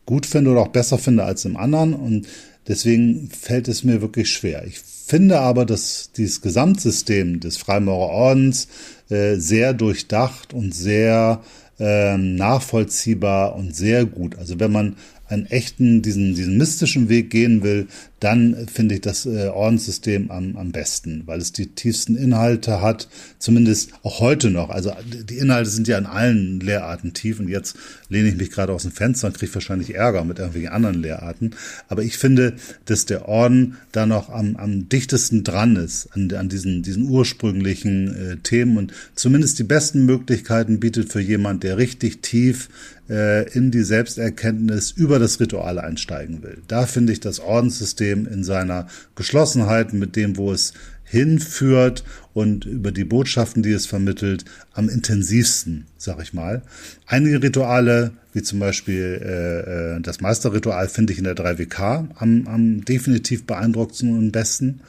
[0.06, 2.28] gut finde oder auch besser finde als im anderen und
[2.68, 4.66] deswegen fällt es mir wirklich schwer.
[4.66, 8.68] Ich finde aber, dass dieses Gesamtsystem des Freimaurerordens
[9.10, 11.42] äh, sehr durchdacht und sehr
[11.80, 14.38] ähm, nachvollziehbar und sehr gut.
[14.38, 14.96] Also wenn man
[15.28, 17.88] einen echten, diesen, diesen mystischen Weg gehen will,
[18.24, 23.10] dann finde ich das äh, Ordenssystem am, am besten, weil es die tiefsten Inhalte hat,
[23.38, 24.70] zumindest auch heute noch.
[24.70, 27.76] Also die Inhalte sind ja in allen Lehrarten tief und jetzt
[28.08, 31.52] lehne ich mich gerade aus dem Fenster und kriege wahrscheinlich Ärger mit irgendwelchen anderen Lehrarten.
[31.90, 32.54] Aber ich finde,
[32.86, 38.16] dass der Orden da noch am, am dichtesten dran ist an, an diesen, diesen ursprünglichen
[38.16, 42.70] äh, Themen und zumindest die besten Möglichkeiten bietet für jemand, der richtig tief
[43.10, 46.60] äh, in die Selbsterkenntnis über das Ritual einsteigen will.
[46.68, 52.04] Da finde ich das Ordenssystem System in seiner Geschlossenheit, mit dem, wo es hinführt
[52.34, 56.64] und über die Botschaften, die es vermittelt, am intensivsten, sag ich mal.
[57.06, 62.48] Einige Rituale, wie zum Beispiel äh, äh das Meisterritual, finde ich in der 3WK am,
[62.48, 64.82] am definitiv beeindruckendsten und besten.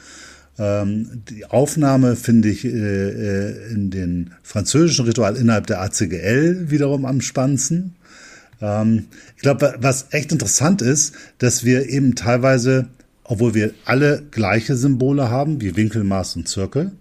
[0.57, 7.05] Ähm, die Aufnahme finde ich äh, äh in den französischen Ritual innerhalb der ACGL wiederum
[7.05, 7.95] am spannendsten.
[8.61, 9.05] Ähm,
[9.35, 12.87] ich glaube, was echt interessant ist, dass wir eben teilweise
[13.25, 16.91] obwohl wir alle gleiche Symbole haben, wie Winkel, Maß und Zirkel.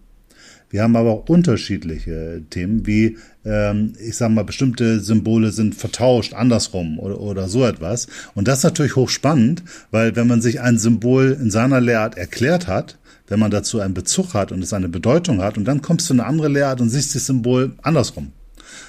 [0.71, 6.35] Wir haben aber auch unterschiedliche Themen, wie ähm, ich sage mal, bestimmte Symbole sind vertauscht,
[6.35, 8.09] andersrum oder, oder so etwas.
[8.35, 9.63] Und das ist natürlich hochspannend,
[9.93, 12.99] weil wenn man sich ein Symbol in seiner Lehrart erklärt hat,
[13.29, 16.15] wenn man dazu einen Bezug hat und es eine Bedeutung hat, und dann kommst du
[16.15, 18.33] in eine andere Lehrart und siehst das Symbol andersrum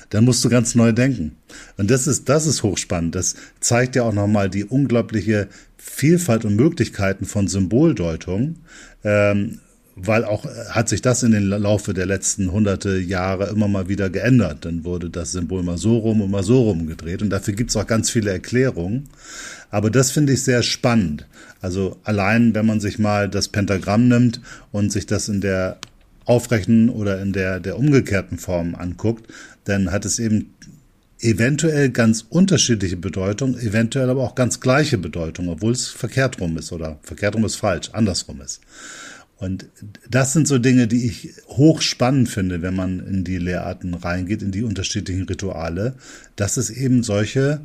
[0.09, 1.37] dann musst du ganz neu denken.
[1.77, 3.15] Und das ist, das ist hochspannend.
[3.15, 8.55] Das zeigt ja auch nochmal die unglaubliche Vielfalt und Möglichkeiten von Symboldeutung,
[9.03, 9.59] ähm,
[9.95, 14.09] weil auch hat sich das in den Laufe der letzten hunderte Jahre immer mal wieder
[14.09, 14.65] geändert.
[14.65, 17.69] Dann wurde das Symbol mal so rum und mal so rum gedreht und dafür gibt
[17.69, 19.07] es auch ganz viele Erklärungen.
[19.69, 21.27] Aber das finde ich sehr spannend.
[21.61, 25.77] Also allein, wenn man sich mal das Pentagramm nimmt und sich das in der
[26.25, 29.31] aufrechten oder in der, der umgekehrten Form anguckt,
[29.65, 30.53] dann hat es eben
[31.19, 36.71] eventuell ganz unterschiedliche Bedeutung, eventuell aber auch ganz gleiche Bedeutung, obwohl es verkehrt rum ist
[36.71, 38.61] oder verkehrt rum ist falsch, andersrum ist.
[39.37, 39.65] Und
[40.09, 44.51] das sind so Dinge, die ich hochspannend finde, wenn man in die Lehrarten reingeht, in
[44.51, 45.95] die unterschiedlichen Rituale,
[46.35, 47.61] dass es eben solche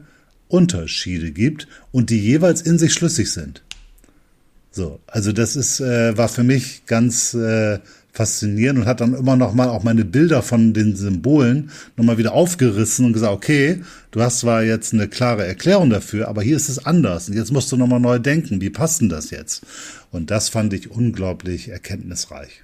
[0.48, 3.62] Unterschiede gibt und die jeweils in sich schlüssig sind.
[4.72, 7.78] So, also das ist äh, war für mich ganz äh,
[8.12, 12.18] faszinierend und hat dann immer noch mal auch meine Bilder von den Symbolen noch mal
[12.18, 16.56] wieder aufgerissen und gesagt, okay, du hast zwar jetzt eine klare Erklärung dafür, aber hier
[16.56, 19.30] ist es anders und jetzt musst du noch mal neu denken, wie passt denn das
[19.30, 19.64] jetzt?
[20.10, 22.62] Und das fand ich unglaublich erkenntnisreich.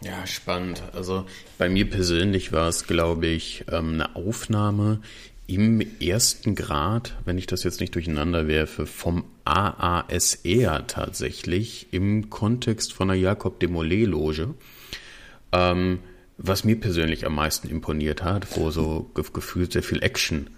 [0.00, 0.82] Ja, spannend.
[0.92, 1.24] Also
[1.56, 5.00] bei mir persönlich war es, glaube ich, ähm, eine Aufnahme
[5.46, 12.92] im ersten Grad, wenn ich das jetzt nicht durcheinander werfe, vom AASR tatsächlich im Kontext
[12.92, 14.54] von der Jakob de Molay Loge.
[15.52, 16.00] Ähm,
[16.36, 20.48] was mir persönlich am meisten imponiert hat, wo so gefühlt sehr viel Action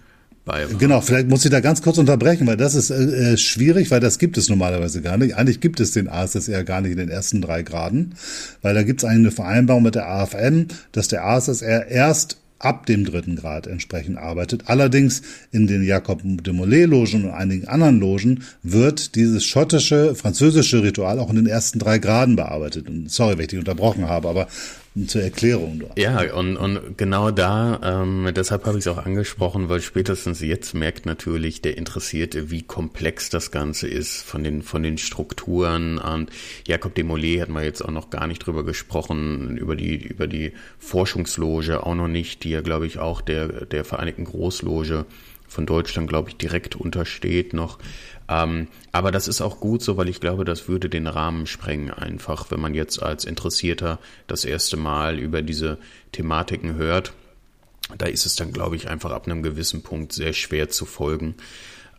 [0.47, 0.79] bei war.
[0.79, 3.99] Genau, vielleicht muss ich da ganz kurz unterbrechen, weil das ist äh, äh, schwierig, weil
[3.99, 5.35] das gibt es normalerweise gar nicht.
[5.35, 8.15] Eigentlich gibt es den ASSR gar nicht in den ersten drei Graden,
[8.63, 13.05] weil da gibt es eine Vereinbarung mit der AFM, dass der ASSR erst ab dem
[13.05, 14.63] dritten Grad entsprechend arbeitet.
[14.65, 21.19] Allerdings in den Jakob de Molay-Logen und einigen anderen Logen wird dieses schottische, französische Ritual
[21.19, 22.89] auch in den ersten drei Graden bearbeitet.
[22.89, 24.47] Und sorry, wenn ich dich unterbrochen habe, aber
[25.05, 25.83] zur Erklärung.
[25.97, 30.73] Ja, und, und genau da, ähm, deshalb habe ich es auch angesprochen, weil spätestens jetzt
[30.73, 35.97] merkt natürlich der Interessierte, wie komplex das Ganze ist von den, von den Strukturen.
[35.97, 36.31] Und
[36.65, 40.53] Jakob Demolay hat man jetzt auch noch gar nicht drüber gesprochen, über die, über die
[40.79, 45.05] Forschungsloge auch noch nicht, die ja, glaube ich, auch der, der Vereinigten Großloge
[45.47, 47.79] von Deutschland, glaube ich, direkt untersteht noch.
[48.29, 51.91] Ähm, aber das ist auch gut so, weil ich glaube, das würde den Rahmen sprengen
[51.91, 55.77] einfach, wenn man jetzt als Interessierter das erste Mal über diese
[56.11, 57.13] Thematiken hört.
[57.97, 61.35] Da ist es dann, glaube ich, einfach ab einem gewissen Punkt sehr schwer zu folgen.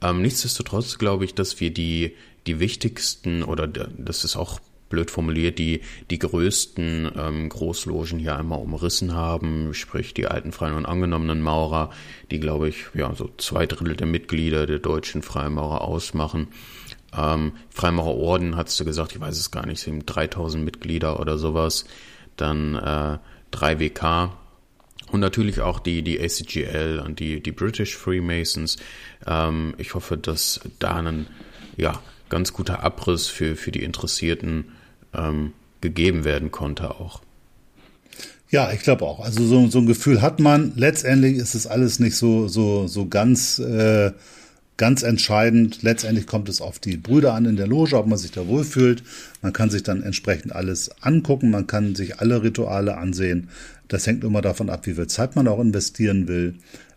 [0.02, 2.14] Ähm, nichtsdestotrotz glaube ich, dass wir die,
[2.46, 5.80] die wichtigsten oder das ist auch blöd formuliert, die
[6.10, 11.90] die größten ähm, Großlogen hier einmal umrissen haben, sprich die alten freien und angenommenen Maurer,
[12.30, 16.48] die glaube ich ja so zwei Drittel der Mitglieder der deutschen Freimaurer ausmachen.
[17.16, 21.86] Ähm, Freimaurerorden, hast du gesagt, ich weiß es gar nicht, sind 3000 Mitglieder oder sowas.
[22.36, 23.18] Dann äh,
[23.52, 24.30] 3WK
[25.10, 28.76] und natürlich auch die, die ACGL und die, die British Freemasons.
[29.26, 31.26] Ähm, ich hoffe, dass da ein
[31.76, 34.72] ja, ganz guter Abriss für, für die Interessierten
[35.14, 37.22] ähm, gegeben werden konnte auch.
[38.50, 39.20] Ja, ich glaube auch.
[39.20, 40.72] Also so, so ein Gefühl hat man.
[40.74, 44.12] Letztendlich ist es alles nicht so, so, so ganz, äh,
[44.78, 45.82] ganz entscheidend.
[45.82, 49.02] Letztendlich kommt es auf die Brüder an in der Loge, ob man sich da wohlfühlt.
[49.42, 51.50] Man kann sich dann entsprechend alles angucken.
[51.50, 53.50] Man kann sich alle Rituale ansehen.
[53.88, 56.54] Das hängt immer davon ab, wie viel Zeit man auch investieren will.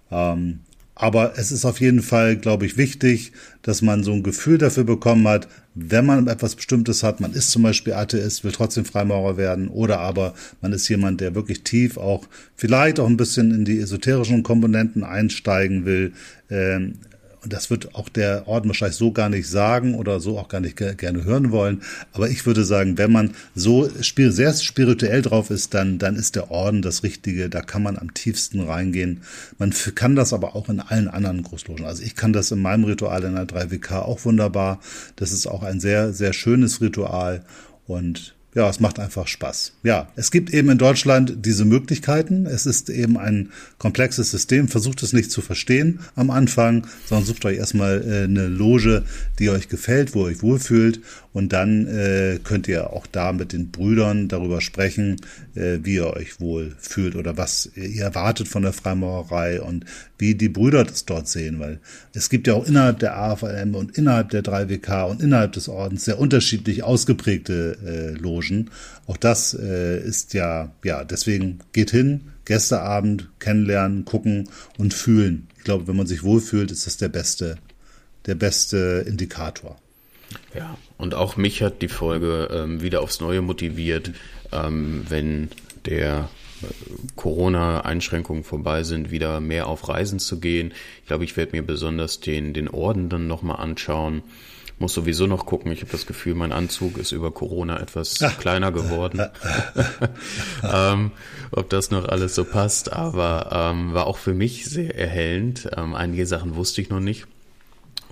[0.09, 0.61] Ähm,
[1.01, 3.31] aber es ist auf jeden Fall, glaube ich, wichtig,
[3.63, 7.49] dass man so ein Gefühl dafür bekommen hat, wenn man etwas Bestimmtes hat, man ist
[7.49, 11.97] zum Beispiel Atheist, will trotzdem Freimaurer werden, oder aber man ist jemand, der wirklich tief
[11.97, 16.13] auch vielleicht auch ein bisschen in die esoterischen Komponenten einsteigen will,
[16.51, 16.99] ähm,
[17.43, 20.61] und das wird auch der Orden wahrscheinlich so gar nicht sagen oder so auch gar
[20.61, 21.81] nicht gerne hören wollen.
[22.13, 26.51] Aber ich würde sagen, wenn man so sehr spirituell drauf ist, dann, dann ist der
[26.51, 27.49] Orden das Richtige.
[27.49, 29.21] Da kann man am tiefsten reingehen.
[29.57, 31.85] Man kann das aber auch in allen anderen Großlogen.
[31.85, 34.79] Also ich kann das in meinem Ritual in der 3WK auch wunderbar.
[35.15, 37.43] Das ist auch ein sehr, sehr schönes Ritual.
[37.87, 39.73] Und ja, es macht einfach Spaß.
[39.83, 42.45] Ja, es gibt eben in Deutschland diese Möglichkeiten.
[42.45, 44.67] Es ist eben ein komplexes System.
[44.67, 49.03] Versucht es nicht zu verstehen am Anfang, sondern sucht euch erstmal äh, eine Loge,
[49.39, 50.99] die euch gefällt, wo ihr euch wohlfühlt.
[51.33, 55.15] Und dann äh, könnt ihr auch da mit den Brüdern darüber sprechen,
[55.55, 59.85] äh, wie ihr euch wohl fühlt oder was ihr erwartet von der Freimaurerei und
[60.17, 61.59] wie die Brüder das dort sehen.
[61.59, 61.79] Weil
[62.13, 66.03] es gibt ja auch innerhalb der AFM und innerhalb der 3WK und innerhalb des Ordens
[66.03, 68.69] sehr unterschiedlich ausgeprägte äh, Logen.
[69.07, 75.47] Auch das äh, ist ja, ja, deswegen geht hin, Gästeabend, kennenlernen, gucken und fühlen.
[75.57, 77.55] Ich glaube, wenn man sich wohlfühlt, ist das der beste,
[78.25, 79.77] der beste Indikator.
[80.55, 84.11] Ja, und auch mich hat die Folge ähm, wieder aufs Neue motiviert,
[84.51, 85.49] ähm, wenn
[85.85, 86.29] der
[86.61, 86.65] äh,
[87.15, 90.73] Corona-Einschränkungen vorbei sind, wieder mehr auf Reisen zu gehen.
[91.01, 94.23] Ich glaube, ich werde mir besonders den, den Orden dann nochmal anschauen.
[94.81, 95.71] Muss sowieso noch gucken.
[95.71, 98.39] Ich habe das Gefühl, mein Anzug ist über Corona etwas Ach.
[98.39, 99.21] kleiner geworden.
[100.63, 101.11] ähm,
[101.51, 105.69] ob das noch alles so passt, aber ähm, war auch für mich sehr erhellend.
[105.77, 107.27] Ähm, einige Sachen wusste ich noch nicht.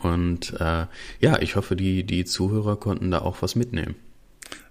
[0.02, 0.86] Und äh,
[1.20, 3.96] ja, ich hoffe, die, die Zuhörer konnten da auch was mitnehmen.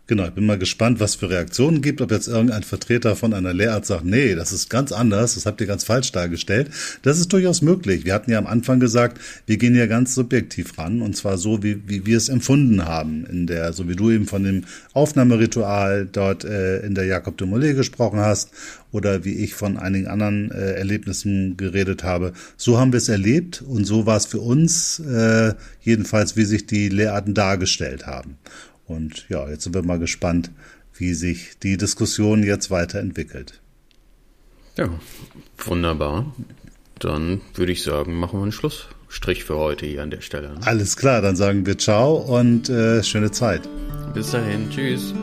[0.08, 3.52] Genau, ich bin mal gespannt, was für Reaktionen gibt, ob jetzt irgendein Vertreter von einer
[3.52, 6.70] Lehrart sagt, nee, das ist ganz anders, das habt ihr ganz falsch dargestellt.
[7.02, 8.06] Das ist durchaus möglich.
[8.06, 11.62] Wir hatten ja am Anfang gesagt, wir gehen ja ganz subjektiv ran und zwar so,
[11.62, 16.08] wie, wie wir es empfunden haben, in der, so wie du eben von dem Aufnahmeritual
[16.10, 18.48] dort äh, in der Jakob de Molay gesprochen hast
[18.92, 22.32] oder wie ich von einigen anderen äh, Erlebnissen geredet habe.
[22.56, 25.52] So haben wir es erlebt und so war es für uns äh,
[25.82, 28.38] jedenfalls, wie sich die Lehrarten dargestellt haben.
[28.88, 30.50] Und ja, jetzt sind wir mal gespannt,
[30.94, 33.60] wie sich die Diskussion jetzt weiterentwickelt.
[34.76, 34.88] Ja,
[35.58, 36.32] wunderbar.
[36.98, 40.56] Dann würde ich sagen, machen wir einen Schlussstrich für heute hier an der Stelle.
[40.62, 43.68] Alles klar, dann sagen wir ciao und äh, schöne Zeit.
[44.14, 45.14] Bis dahin, tschüss.